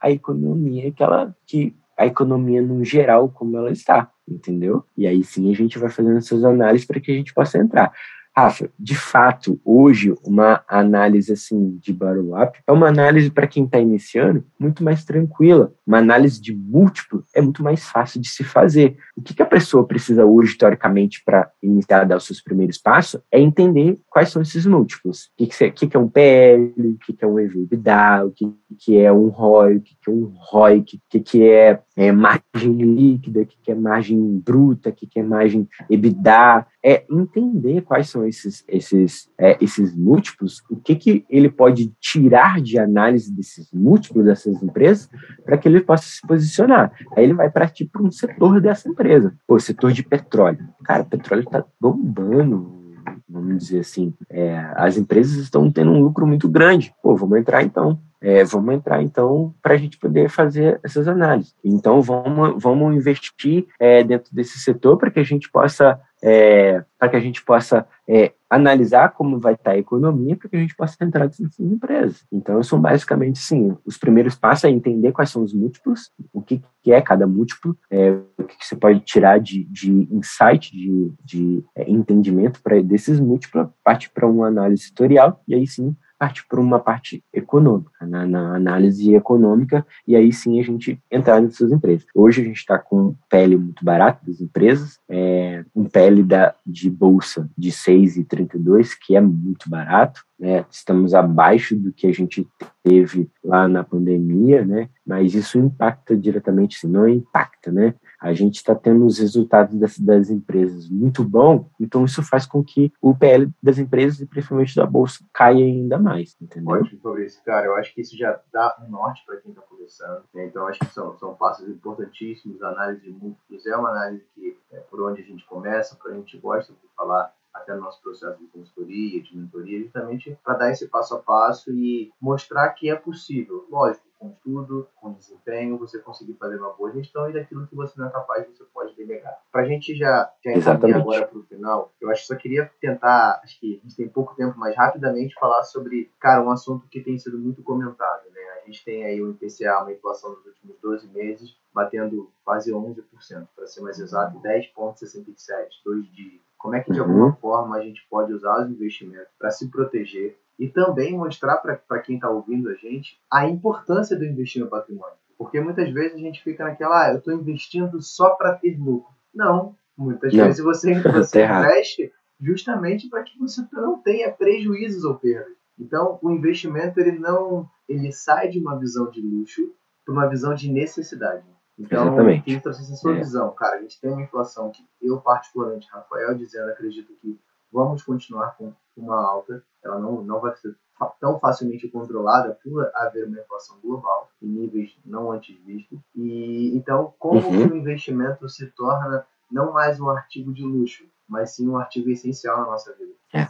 [0.00, 4.82] a economia que ela que a economia no geral como ela está, entendeu?
[4.96, 7.92] E aí sim a gente vai fazendo essas análises para que a gente possa entrar.
[8.36, 13.78] Rafa, de fato, hoje, uma análise assim de bottom-up é uma análise para quem está
[13.78, 15.72] iniciando muito mais tranquila.
[15.86, 18.96] Uma análise de múltiplo é muito mais fácil de se fazer.
[19.16, 22.78] O que, que a pessoa precisa hoje, teoricamente, para iniciar a dar os seus primeiros
[22.78, 25.24] passos é entender quais são esses múltiplos.
[25.24, 28.30] O que, que, que, que é um PL, o que, que é um EBITDA, o
[28.30, 31.82] que, que é um ROI, o que, que é um ROI, o que, que é,
[32.00, 36.66] é margem líquida, o que, que é margem bruta, o que, que é margem EBITDA.
[36.82, 42.58] É entender quais são esses, esses, é, esses múltiplos, o que, que ele pode tirar
[42.62, 45.10] de análise desses múltiplos dessas empresas
[45.44, 46.90] para que ele possa se posicionar.
[47.14, 50.66] Aí ele vai partir para um setor dessa empresa, o setor de petróleo.
[50.82, 52.80] Cara, petróleo está bombando,
[53.28, 56.94] vamos dizer assim, é, as empresas estão tendo um lucro muito grande.
[57.02, 58.00] Pô, vamos entrar então.
[58.20, 61.54] É, vamos entrar então para a gente poder fazer essas análises.
[61.64, 67.08] Então vamos, vamos investir é, dentro desse setor para que a gente possa é, para
[67.08, 70.76] que a gente possa é, analisar como vai estar a economia, para que a gente
[70.76, 72.26] possa entrar nessas empresas.
[72.30, 76.62] Então, são basicamente, sim, os primeiros passos é entender quais são os múltiplos, o que,
[76.82, 81.12] que é cada múltiplo, é, o que, que, você pode tirar de, de insight, de,
[81.24, 86.46] de é, entendimento para desses múltiplos, parte para uma análise setorial, e aí sim parte
[86.46, 91.72] para uma parte econômica, na, na, análise econômica, e aí sim a gente entrar nessas
[91.72, 92.06] empresas.
[92.14, 96.90] Hoje a gente está com pele muito barato das empresas, é, um pele da, de
[96.90, 100.64] bolsa de 6,32, que é muito barato, né?
[100.70, 102.48] estamos abaixo do que a gente
[102.82, 104.88] teve lá na pandemia, né?
[105.06, 107.94] mas isso impacta diretamente, se não impacta, né?
[108.18, 112.64] a gente está tendo os resultados das, das, empresas muito bom, então isso faz com
[112.64, 116.76] que o PL das empresas e principalmente da bolsa caia ainda mais, entendeu?
[116.76, 117.42] Ótimo, Fabrício.
[117.44, 120.46] Cara, eu acho que isso já dá um norte para quem está começando, né?
[120.46, 124.78] então acho que são, são passos importantíssimos, análise de múltiplos é uma análise que é
[124.78, 128.38] por onde a gente começa, por a gente gosta de falar até no nosso processo
[128.38, 132.96] de consultoria, de mentoria, justamente para dar esse passo a passo e mostrar que é
[132.96, 133.66] possível.
[133.70, 137.98] Lógico, com estudo, com desempenho, você conseguir fazer uma boa gestão e daquilo que você
[137.98, 139.34] não é capaz, você pode delegar.
[139.50, 142.70] Para a gente já, já encaminhar agora para o final, eu acho que só queria
[142.80, 146.86] tentar, acho que a gente tem pouco tempo, mas rapidamente falar sobre, cara, um assunto
[146.88, 148.40] que tem sido muito comentado, né?
[148.62, 153.48] A gente tem aí o IPCA, uma inflação nos últimos 12 meses, batendo quase 11%,
[153.56, 155.36] para ser mais exato, 10,67%,
[155.82, 156.49] dois dias.
[156.60, 157.06] Como é que, de uhum.
[157.06, 161.98] alguma forma, a gente pode usar os investimentos para se proteger e também mostrar para
[162.00, 165.14] quem está ouvindo a gente a importância do investir no patrimônio.
[165.38, 169.10] Porque muitas vezes a gente fica naquela, ah, eu estou investindo só para ter lucro.
[169.34, 170.44] Não, muitas não.
[170.44, 175.56] vezes você, você investe justamente para que você não tenha prejuízos ou perdas.
[175.78, 179.72] Então, o investimento ele não ele sai de uma visão de luxo
[180.04, 181.42] para uma visão de necessidade.
[181.80, 182.44] Então, Exatamente.
[182.44, 183.16] quem trouxe essa sua é.
[183.16, 187.40] visão, cara, a gente tem uma inflação que eu particularmente, Rafael dizendo, acredito que
[187.72, 190.76] vamos continuar com uma alta, ela não, não vai ser
[191.18, 195.98] tão facilmente controlada por haver uma inflação global em níveis não antes vistos.
[196.14, 197.68] E então, como uhum.
[197.68, 202.58] o investimento se torna não mais um artigo de luxo, mas sim um artigo essencial
[202.58, 203.12] na nossa vida.
[203.32, 203.48] É.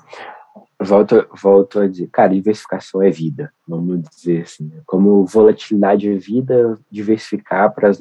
[0.82, 4.64] Volto, volto a dizer, cara, diversificação é vida, vamos dizer assim.
[4.64, 4.80] Né?
[4.86, 8.00] Como volatilidade é vida, diversificar para os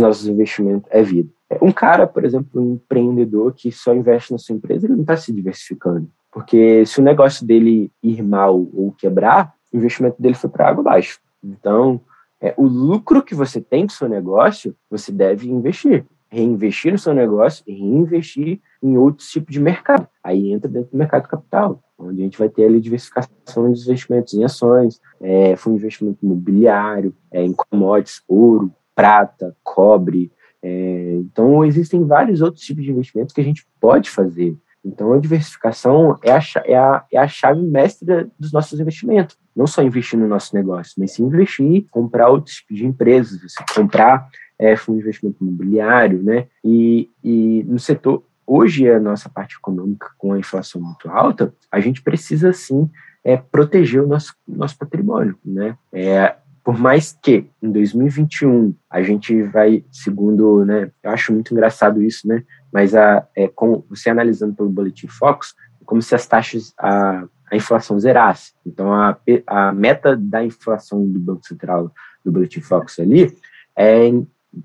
[0.00, 1.28] nossos investimentos é vida.
[1.60, 5.16] Um cara, por exemplo, um empreendedor que só investe na sua empresa, ele não está
[5.16, 6.10] se diversificando.
[6.32, 10.80] Porque se o negócio dele ir mal ou quebrar, o investimento dele foi para água
[10.80, 11.20] abaixo.
[11.42, 12.00] Então,
[12.40, 16.04] é, o lucro que você tem do seu negócio, você deve investir.
[16.28, 20.08] Reinvestir no seu negócio e reinvestir em outros tipos de mercado.
[20.22, 24.34] Aí entra dentro do mercado capital, onde a gente vai ter ali diversificação de investimentos
[24.34, 30.32] em ações, é, fundo de investimento imobiliário, é, em commodities, ouro, prata, cobre.
[30.62, 34.56] É, então, existem vários outros tipos de investimentos que a gente pode fazer.
[34.86, 39.36] Então, a diversificação é a, é a, é a chave mestra dos nossos investimentos.
[39.54, 44.28] Não só investir no nosso negócio, mas sim investir, comprar outros tipos de empresas, comprar
[44.58, 46.46] é, fundo de investimento imobiliário, né?
[46.64, 51.80] E, e no setor, hoje a nossa parte econômica com a inflação muito alta, a
[51.80, 52.88] gente precisa sim
[53.24, 55.76] é, proteger o nosso, nosso patrimônio, né?
[55.92, 56.36] É,
[56.66, 62.26] por mais que em 2021 a gente vai, segundo, né, eu acho muito engraçado isso,
[62.26, 62.42] né,
[62.72, 67.24] mas a, é, com, você analisando pelo Boletim Focus, é como se as taxas, a,
[67.52, 68.52] a inflação zerasse.
[68.66, 71.92] Então, a, a meta da inflação do Banco Central,
[72.24, 73.32] do Boletim Focus ali,
[73.76, 74.08] é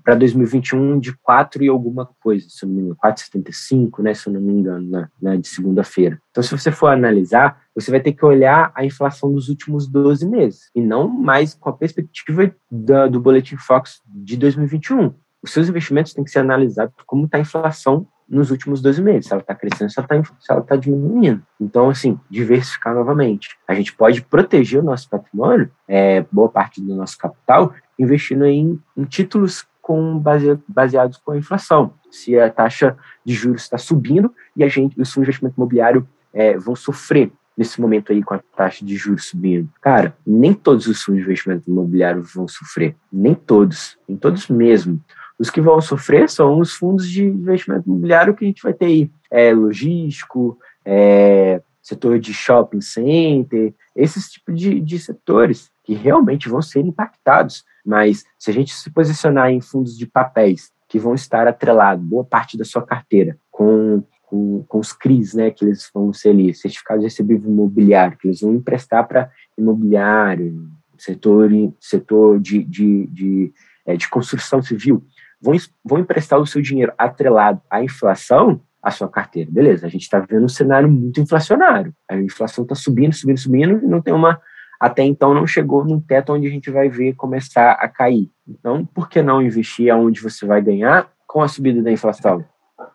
[0.02, 4.32] para 2021 de 4 e alguma coisa, se não me engano, 4,75, né, se eu
[4.32, 6.20] não me engano, na, na de segunda-feira.
[6.30, 10.26] Então, se você for analisar, você vai ter que olhar a inflação dos últimos 12
[10.28, 15.14] meses, e não mais com a perspectiva da, do Boletim Fox de 2021.
[15.42, 19.26] Os seus investimentos têm que ser analisados como está a inflação nos últimos 12 meses,
[19.26, 20.06] se ela está crescendo, se ela
[20.38, 21.42] está tá diminuindo.
[21.60, 23.58] Então, assim, diversificar novamente.
[23.68, 28.80] A gente pode proteger o nosso patrimônio, é, boa parte do nosso capital, investindo em,
[28.96, 31.92] em títulos com base, baseados com a inflação.
[32.10, 36.08] Se a taxa de juros está subindo e a gente, os fundos de investimento imobiliário
[36.32, 39.68] é, vão sofrer nesse momento aí com a taxa de juros subindo.
[39.80, 45.00] Cara, nem todos os fundos de investimento imobiliário vão sofrer, nem todos, nem todos mesmo.
[45.38, 48.86] Os que vão sofrer são os fundos de investimento imobiliário que a gente vai ter
[48.86, 56.48] aí, é, logístico, é, setor de shopping center, esses tipos de, de setores que realmente
[56.48, 61.14] vão ser impactados mas se a gente se posicionar em fundos de papéis que vão
[61.14, 65.90] estar atrelados, boa parte da sua carteira, com, com, com os CRIs, né, que eles
[65.92, 72.62] vão ser ali, certificados recebíveis imobiliário, que eles vão emprestar para imobiliário, setor, setor de,
[72.62, 73.52] de, de,
[73.86, 75.04] é, de construção civil,
[75.40, 79.50] vão, vão emprestar o seu dinheiro atrelado à inflação, a sua carteira.
[79.50, 81.94] Beleza, a gente está vendo um cenário muito inflacionário.
[82.08, 84.40] A inflação está subindo, subindo, subindo, e não tem uma
[84.82, 88.28] até então não chegou num teto onde a gente vai ver começar a cair.
[88.48, 92.44] Então, por que não investir aonde você vai ganhar com a subida da inflação?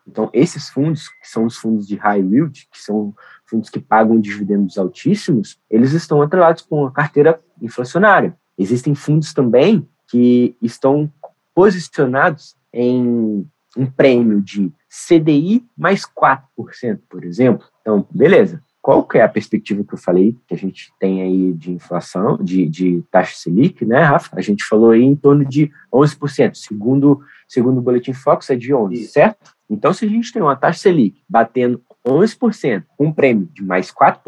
[0.06, 3.16] Então, esses fundos, que são os fundos de high yield, que são
[3.46, 8.38] fundos que pagam dividendos altíssimos, eles estão atrelados com a carteira inflacionária.
[8.58, 11.10] Existem fundos também que estão
[11.56, 17.66] posicionados em um prêmio de CDI mais 4%, por exemplo.
[17.80, 21.52] Então, beleza qual que é a perspectiva que eu falei que a gente tem aí
[21.52, 24.30] de inflação, de, de taxa Selic, né, Rafa?
[24.32, 26.56] A gente falou aí em torno de 11%.
[26.56, 27.20] Segundo,
[27.50, 29.54] segundo o Boletim Fox, é de 11%, certo?
[29.70, 34.22] Então, se a gente tem uma taxa Selic batendo 11%, um prêmio de mais 4%,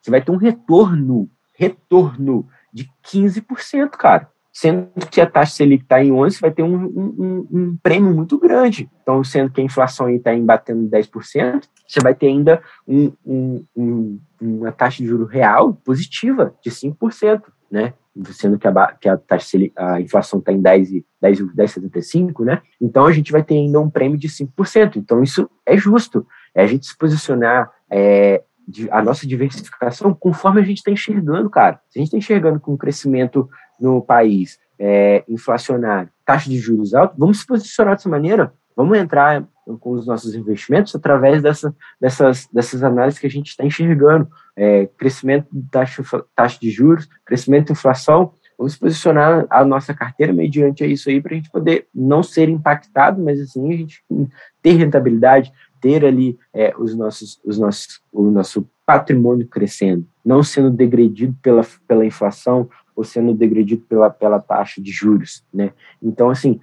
[0.00, 6.02] você vai ter um retorno, retorno de 15%, cara sendo que a taxa Selic está
[6.02, 8.88] em 11, vai ter um, um, um, prêmio muito grande.
[9.02, 15.02] Então, sendo que a inflação está batendo 10%, você vai ter ainda um, uma taxa
[15.02, 17.92] de juro real positiva de 5%, né?
[18.30, 22.62] Sendo que a, que a taxa Selic, a inflação está em 10,75, 10, 10, né?
[22.80, 24.96] Então, a gente vai ter ainda um prêmio de 5%.
[24.96, 26.26] Então, isso é justo.
[26.54, 28.42] É a gente se posicionar é,
[28.90, 31.78] a nossa diversificação conforme a gente está enxergando, cara.
[31.90, 33.48] Se a gente está enxergando com um crescimento
[33.80, 39.46] no país é, inflacionário, taxa de juros alta, vamos se posicionar dessa maneira, vamos entrar
[39.80, 44.28] com os nossos investimentos através dessa, dessas, dessas análises que a gente está enxergando.
[44.54, 46.02] É, crescimento de taxa,
[46.34, 51.32] taxa de juros, crescimento de inflação, vamos posicionar a nossa carteira mediante isso aí para
[51.32, 54.02] a gente poder não ser impactado, mas assim a gente
[54.62, 60.70] ter rentabilidade, ter ali é, os nossos, os nossos, o nosso patrimônio crescendo, não sendo
[60.70, 65.72] degredido pela, pela inflação ou sendo degredido pela, pela taxa de juros, né?
[66.02, 66.58] Então, assim,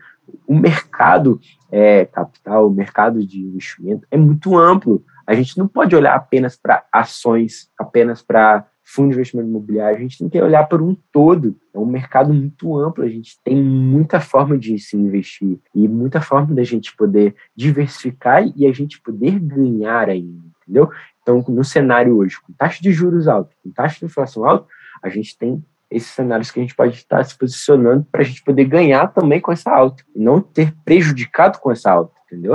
[0.48, 1.40] o mercado
[1.72, 5.04] é, capital, o mercado de investimento é muito amplo.
[5.26, 10.02] A gente não pode olhar apenas para ações, apenas para fundo de investimento imobiliário, a
[10.02, 11.56] gente tem que olhar para um todo.
[11.74, 16.22] É um mercado muito amplo, a gente tem muita forma de se investir e muita
[16.22, 20.92] forma da gente poder diversificar e a gente poder ganhar ainda, entendeu?
[21.22, 24.68] Então, no cenário hoje, com taxa de juros alta, com taxa de inflação alta,
[25.02, 25.64] a gente tem
[25.96, 29.40] esses cenários que a gente pode estar se posicionando para a gente poder ganhar também
[29.40, 32.54] com essa alta e não ter prejudicado com essa alta, entendeu?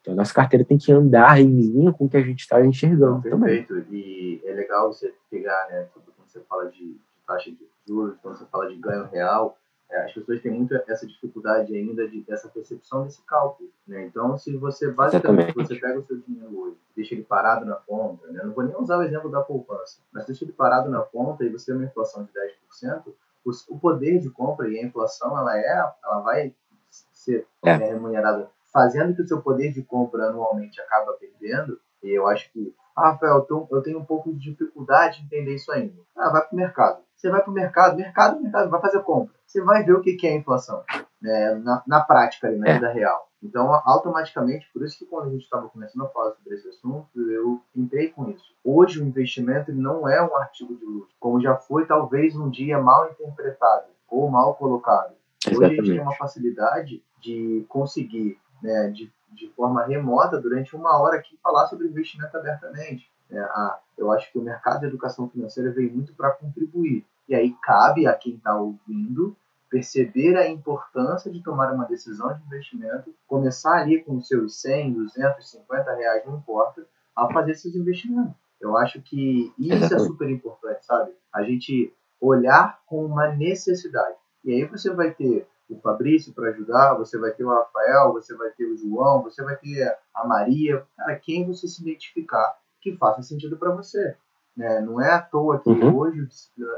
[0.00, 2.64] Então, a nossa carteira tem que andar em linha com o que a gente está
[2.64, 3.74] enxergando Perfeito.
[3.74, 3.90] também.
[3.92, 8.46] E é legal você pegar, né, quando você fala de taxa de juros, quando você
[8.46, 9.58] fala de ganho real,
[9.96, 13.68] as pessoas têm muito essa dificuldade ainda de, dessa percepção desse cálculo.
[13.86, 14.04] Né?
[14.04, 18.26] Então, se você basicamente você pega o seu dinheiro hoje, deixa ele parado na conta,
[18.28, 18.42] né?
[18.44, 21.48] não vou nem usar o exemplo da poupança, mas deixa ele parado na conta e
[21.48, 23.12] você tem uma inflação de 10%,
[23.44, 26.54] o, o poder de compra e a inflação ela é, ela vai
[26.90, 32.10] você é, é remunerado fazendo que o seu poder de compra anualmente acaba perdendo, e
[32.10, 36.00] eu acho que, ah, Rafael, eu tenho um pouco de dificuldade em entender isso ainda.
[36.16, 37.02] Ah, vai para o mercado.
[37.20, 39.34] Você vai para o mercado, mercado, mercado, vai fazer compra.
[39.46, 40.82] Você vai ver o que é inflação
[41.20, 42.74] né, na, na prática, ali, na é.
[42.74, 43.28] vida real.
[43.42, 47.08] Então, automaticamente, por isso que quando a gente estava começando a falar sobre esse assunto,
[47.30, 48.54] eu entrei com isso.
[48.64, 52.80] Hoje, o investimento não é um artigo de luxo, como já foi talvez um dia
[52.80, 55.14] mal interpretado ou mal colocado.
[55.46, 60.98] Hoje a gente tem uma facilidade de conseguir, né, de, de forma remota, durante uma
[60.98, 63.10] hora aqui, falar sobre investimento abertamente.
[63.30, 63.48] É,
[63.96, 67.04] eu acho que o mercado de educação financeira veio muito para contribuir.
[67.28, 69.36] E aí cabe a quem está ouvindo
[69.70, 74.94] perceber a importância de tomar uma decisão de investimento, começar ali com os seus 100,
[74.94, 78.34] 250 reais, não importa, a fazer esses investimentos.
[78.60, 81.12] Eu acho que isso é super importante, sabe?
[81.32, 84.16] A gente olhar com uma necessidade.
[84.44, 88.34] E aí você vai ter o Fabrício para ajudar, você vai ter o Rafael, você
[88.34, 92.96] vai ter o João, você vai ter a Maria, cara, quem você se identificar que
[92.96, 94.16] faça sentido para você.
[94.56, 94.80] Né?
[94.80, 95.96] Não é à toa que uhum.
[95.96, 96.28] hoje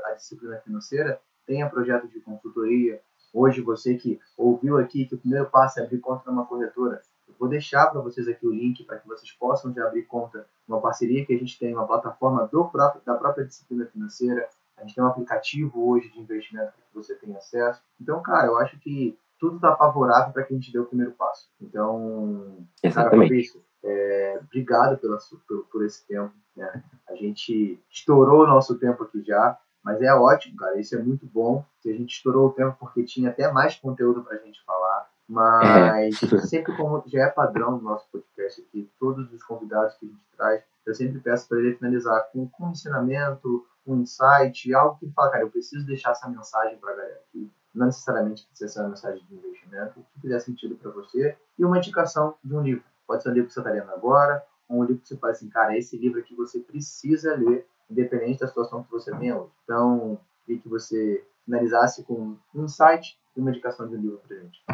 [0.07, 3.01] a disciplina financeira tenha projetos de consultoria.
[3.33, 7.35] Hoje você que ouviu aqui que o primeiro passo é abrir conta numa corretora, eu
[7.39, 10.81] vou deixar para vocês aqui o link para que vocês possam já abrir conta uma
[10.81, 14.49] parceria que a gente tem, uma plataforma do próprio, da própria disciplina financeira.
[14.77, 17.83] A gente tem um aplicativo hoje de investimento que você tem acesso.
[18.01, 21.13] Então, cara, eu acho que tudo está favorável para que a gente dê o primeiro
[21.13, 21.51] passo.
[21.61, 23.53] Então, Exatamente.
[23.53, 26.33] cara, é, obrigado pela, por, por esse tempo.
[26.57, 26.83] Né?
[27.09, 30.79] A gente estourou o nosso tempo aqui já, mas é ótimo, cara.
[30.79, 31.65] Isso é muito bom.
[31.85, 35.11] A gente estourou o tempo porque tinha até mais conteúdo para a gente falar.
[35.29, 36.39] Mas é.
[36.47, 40.23] sempre como já é padrão no nosso podcast aqui, todos os convidados que a gente
[40.37, 45.07] traz, eu sempre peço para ele finalizar com, com um ensinamento, um insight, algo que
[45.07, 47.51] ele fala, cara, eu preciso deixar essa mensagem para a galera aqui.
[47.75, 51.65] Não necessariamente precisa ser uma mensagem de investimento, o que fizer sentido para você, e
[51.65, 52.85] uma indicação de um livro.
[53.07, 55.33] Pode ser um livro que você está lendo agora, ou um livro que você fala
[55.33, 59.53] assim, cara, esse livro aqui você precisa ler, independente da situação que você tenha hoje.
[59.65, 64.37] Então, queria que você finalizasse com um insight e uma indicação de um livro para
[64.39, 64.65] gente.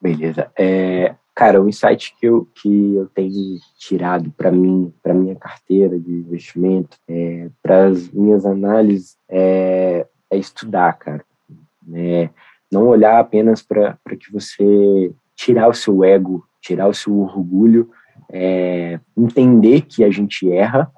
[0.00, 0.50] Beleza.
[0.56, 5.98] É, cara, o insight que eu, que eu tenho tirado para mim, para minha carteira
[5.98, 11.24] de investimento, é, para as minhas análises, é, é estudar, cara.
[11.86, 12.30] Né?
[12.70, 17.88] Não olhar apenas para que você tirar o seu ego, tirar o seu orgulho,
[18.28, 20.90] é, entender que a gente erra,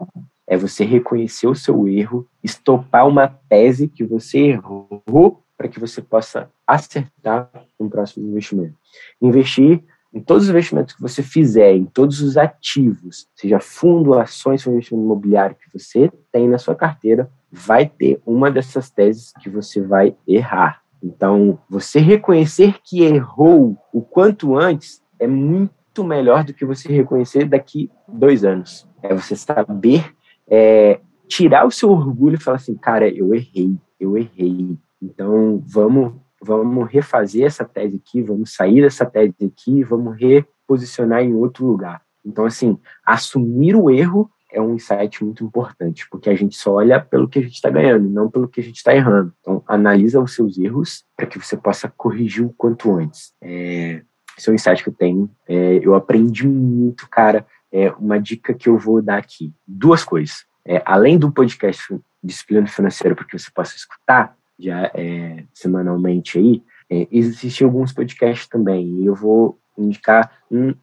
[0.47, 6.01] é você reconhecer o seu erro, estopar uma tese que você errou para que você
[6.01, 8.75] possa acertar um próximo investimento.
[9.21, 14.67] Investir em todos os investimentos que você fizer, em todos os ativos, seja fundo, ações,
[14.67, 19.83] investimento imobiliário que você tem na sua carteira, vai ter uma dessas teses que você
[19.83, 20.80] vai errar.
[21.03, 27.47] Então, você reconhecer que errou o quanto antes é muito melhor do que você reconhecer
[27.47, 28.87] daqui dois anos.
[29.03, 30.15] É você saber
[30.49, 34.77] é, tirar o seu orgulho e falar assim, cara, eu errei, eu errei.
[35.01, 41.35] Então, vamos, vamos refazer essa tese aqui, vamos sair dessa tese aqui, vamos reposicionar em
[41.35, 42.03] outro lugar.
[42.25, 47.01] Então, assim, assumir o erro é um insight muito importante, porque a gente só olha
[47.01, 49.33] pelo que a gente está ganhando, não pelo que a gente está errando.
[49.41, 53.33] Então, analisa os seus erros para que você possa corrigir o quanto antes.
[53.41, 54.03] É,
[54.37, 55.31] esse é um insight que eu tenho.
[55.49, 57.47] É, eu aprendi muito, cara.
[57.71, 59.53] É uma dica que eu vou dar aqui.
[59.67, 60.45] Duas coisas.
[60.65, 66.63] É, além do podcast Disciplina Financeira, para que você possa escutar já é, semanalmente aí,
[66.91, 69.03] é, existem alguns podcasts também.
[69.03, 70.31] E eu vou indicar.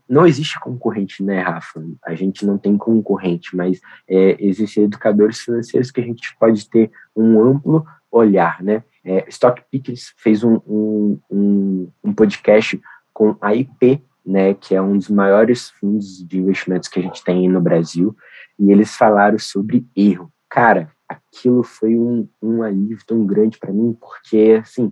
[0.08, 1.84] não existe concorrente, né, Rafa?
[2.06, 6.92] A gente não tem concorrente, mas é, existem educadores financeiros que a gente pode ter
[7.16, 8.84] um amplo olhar, né?
[9.04, 12.80] É, Stock Pickers fez um, um, um, um podcast
[13.14, 17.24] com a IP, né, que é um dos maiores fundos de investimentos que a gente
[17.24, 18.16] tem no Brasil,
[18.60, 20.32] e eles falaram sobre erro.
[20.50, 24.92] Cara, aquilo foi um, um alívio tão grande para mim, porque, assim,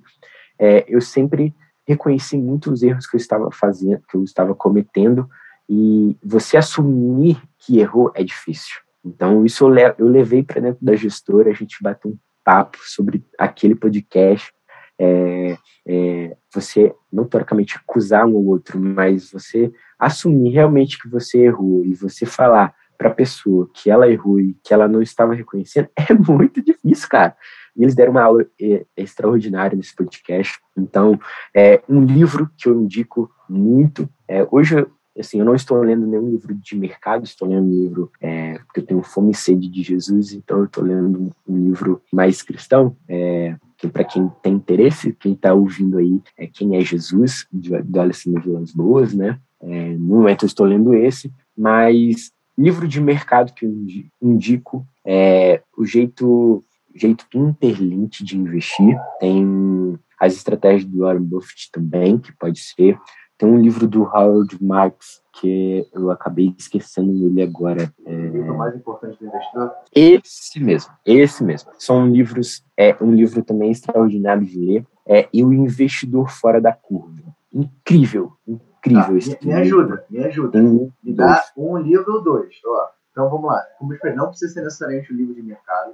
[0.57, 1.53] é, eu sempre
[1.87, 5.29] reconheci muitos erros que eu estava fazendo, que eu estava cometendo,
[5.69, 8.75] e você assumir que errou é difícil.
[9.03, 9.65] Então, isso
[9.97, 14.51] eu, levei para dentro da gestora, a gente bateu um papo sobre aquele podcast.
[14.97, 21.39] É, é, você, não teoricamente, acusar um ou outro, mas você assumir realmente que você
[21.39, 25.33] errou e você falar para a pessoa que ela errou e que ela não estava
[25.33, 27.35] reconhecendo é muito difícil, cara.
[27.75, 30.59] E eles deram uma aula é, extraordinária nesse podcast.
[30.77, 31.19] Então,
[31.53, 34.09] é um livro que eu indico muito.
[34.27, 34.85] É, hoje,
[35.17, 38.79] assim, eu não estou lendo nenhum livro de mercado, estou lendo um livro é, porque
[38.79, 42.95] eu tenho fome e sede de Jesus, então eu estou lendo um livro mais cristão.
[43.07, 47.99] É, que para quem tem interesse, quem está ouvindo aí é Quem é Jesus, do
[47.99, 49.39] Alessandro Vilas Boas, né?
[49.61, 53.73] É, no momento eu estou lendo esse, mas livro de mercado que eu
[54.21, 56.63] indico é o jeito,
[56.95, 58.97] jeito interlinte de investir.
[59.19, 62.97] Tem as estratégias do Warren Buffett também, que pode ser.
[63.37, 67.93] Tem um livro do Howard Marks que eu acabei esquecendo ele agora.
[68.05, 68.15] É...
[68.15, 69.71] O livro mais importante do investidor?
[69.93, 71.71] Esse mesmo, esse mesmo.
[71.77, 74.87] São livros, é um livro também extraordinário de ler.
[75.05, 77.35] É E o Investidor Fora da Curva.
[77.53, 80.59] Incrível, incrível tá, esse me, me ajuda, me ajuda.
[80.59, 82.55] Um, me dá um livro ou dois.
[82.65, 83.61] Ó, então vamos lá.
[83.77, 85.93] Como eu falei, não precisa ser necessariamente um livro de mercado.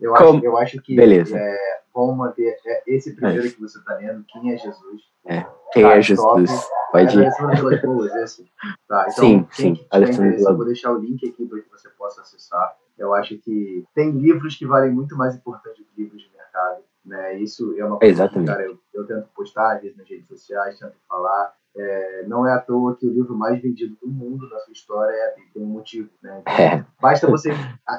[0.00, 1.38] Eu acho, eu acho que Beleza.
[1.38, 1.56] É,
[1.94, 3.50] vamos manter é, esse primeiro é.
[3.50, 5.02] que você está lendo, Quem é Jesus?
[5.26, 5.46] É.
[5.72, 6.50] Quem tá, é Jesus?
[6.50, 6.76] Top.
[6.92, 7.26] Pode ir.
[8.88, 9.86] Tá, então, sim, sim.
[9.90, 12.76] Alessandro Eu vou deixar o link aqui para que você possa acessar.
[12.96, 16.82] Eu acho que tem livros que valem muito mais importante do que livros de mercado.
[17.06, 17.38] Né?
[17.38, 18.48] Isso é uma coisa Exatamente.
[18.48, 21.54] que, cara, eu, eu tento postar às vezes nas redes sociais, tento falar.
[21.78, 25.12] É, não é à toa que o livro mais vendido do mundo na sua história
[25.12, 26.08] é tem um motivo.
[26.22, 26.40] Né?
[26.40, 26.86] Então, é.
[27.00, 27.50] Basta você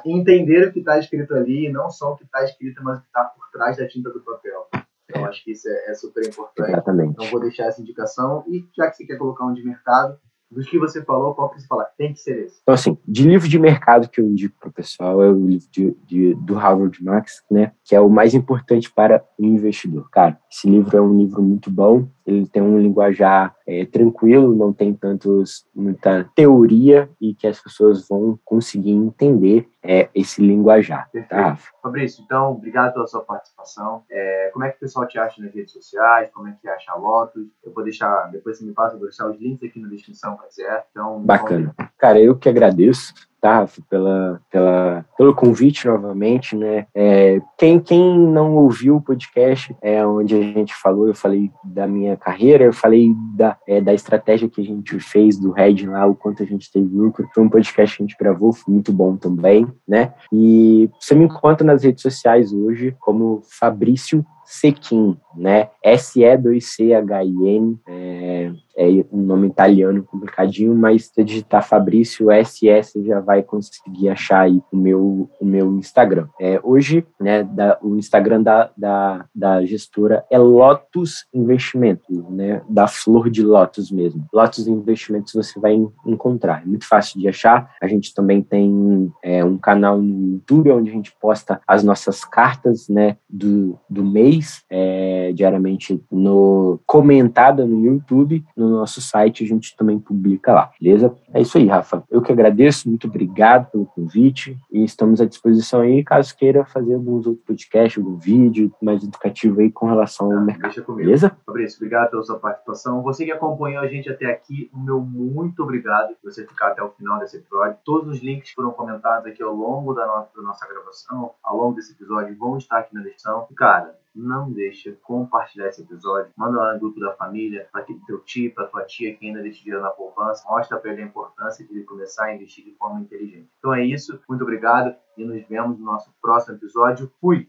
[0.03, 3.01] entender o que está escrito ali, e não só o que está escrito, mas o
[3.01, 4.68] que está por trás da tinta do papel.
[5.10, 6.70] Então, acho que isso é, é super importante.
[6.70, 7.12] Exatamente.
[7.12, 8.43] Então, vou deixar essa indicação.
[8.47, 11.61] E já que você quer colocar um de mercado, dos que você falou, qual que
[11.61, 11.85] você fala?
[11.97, 12.59] Tem que ser esse.
[12.61, 15.67] Então, assim, de livro de mercado que eu indico para o pessoal é o livro
[15.69, 17.73] de, de, do Harvard Max, né?
[17.83, 20.09] Que é o mais importante para o investidor.
[20.09, 22.07] Cara, esse livro é um livro muito bom.
[22.28, 28.07] Ele tem um linguajar é, tranquilo, não tem tantos, muita teoria e que as pessoas
[28.07, 31.09] vão conseguir entender é, esse linguajar.
[31.30, 31.57] Tá?
[31.82, 34.03] Fabrício, então, obrigado pela sua participação.
[34.11, 36.30] É, como é que o pessoal te acha nas redes sociais?
[36.34, 37.47] Como é que acha a Lotus?
[37.63, 40.38] Eu vou deixar, depois você me passa, eu vou deixar os links aqui na descrição,
[40.38, 40.86] quiser.
[40.91, 41.73] Então, Bacana.
[41.97, 46.88] Cara, eu que agradeço tá, pela, pela, pelo convite novamente, né?
[46.93, 51.88] É, quem, quem não ouviu o podcast, é onde a gente falou, eu falei da
[51.88, 56.05] minha carreira, eu falei da, é, da estratégia que a gente fez do Red lá,
[56.05, 57.29] o quanto a gente teve lucro.
[57.33, 60.13] Foi um podcast que a gente gravou, foi muito bom também, né?
[60.31, 65.69] E você me encontra nas redes sociais hoje como Fabrício Sequin, né?
[65.83, 74.09] S-E-2-C-H-I-N, é, é um nome italiano complicadinho, mas se digitar Fabrício SS já vai conseguir
[74.09, 76.27] achar aí o meu, o meu Instagram.
[76.39, 82.88] É, hoje, né, da, o Instagram da, da, da gestora é Lotus Investimentos, né, da
[82.88, 84.25] flor de Lotus mesmo.
[84.31, 85.73] Lotus Investimentos você vai
[86.05, 87.73] encontrar, é muito fácil de achar.
[87.81, 92.23] A gente também tem é, um canal no YouTube onde a gente posta as nossas
[92.23, 99.43] cartas, né, do, do mês, é, diariamente no comentada no YouTube, no no nosso site,
[99.43, 101.15] a gente também publica lá, beleza?
[101.34, 102.03] É isso aí, Rafa.
[102.09, 106.93] Eu que agradeço, muito obrigado pelo convite e estamos à disposição aí, caso queira fazer
[106.93, 110.71] alguns outros podcasts, algum vídeo mais educativo aí com relação ao mercado.
[110.73, 111.05] Deixa comigo.
[111.05, 111.36] Beleza?
[111.45, 113.01] Fabrício, obrigado pela sua participação.
[113.01, 116.84] Você que acompanhou a gente até aqui, o meu muito obrigado por você ficar até
[116.84, 117.78] o final desse episódio.
[117.84, 121.75] Todos os links foram comentados aqui ao longo da nossa, da nossa gravação, ao longo
[121.75, 123.47] desse episódio, vão estar aqui na descrição.
[123.55, 126.32] Cara, não deixa compartilhar esse episódio.
[126.36, 129.64] Manda lá no grupo da família, para teu tio, para tua tia que ainda deixa
[129.64, 130.43] dinheiro na poupança.
[130.49, 133.49] Mostra para ele a importância de ele começar a investir de forma inteligente.
[133.60, 134.20] Então é isso.
[134.28, 137.12] Muito obrigado e nos vemos no nosso próximo episódio.
[137.22, 137.47] Fui!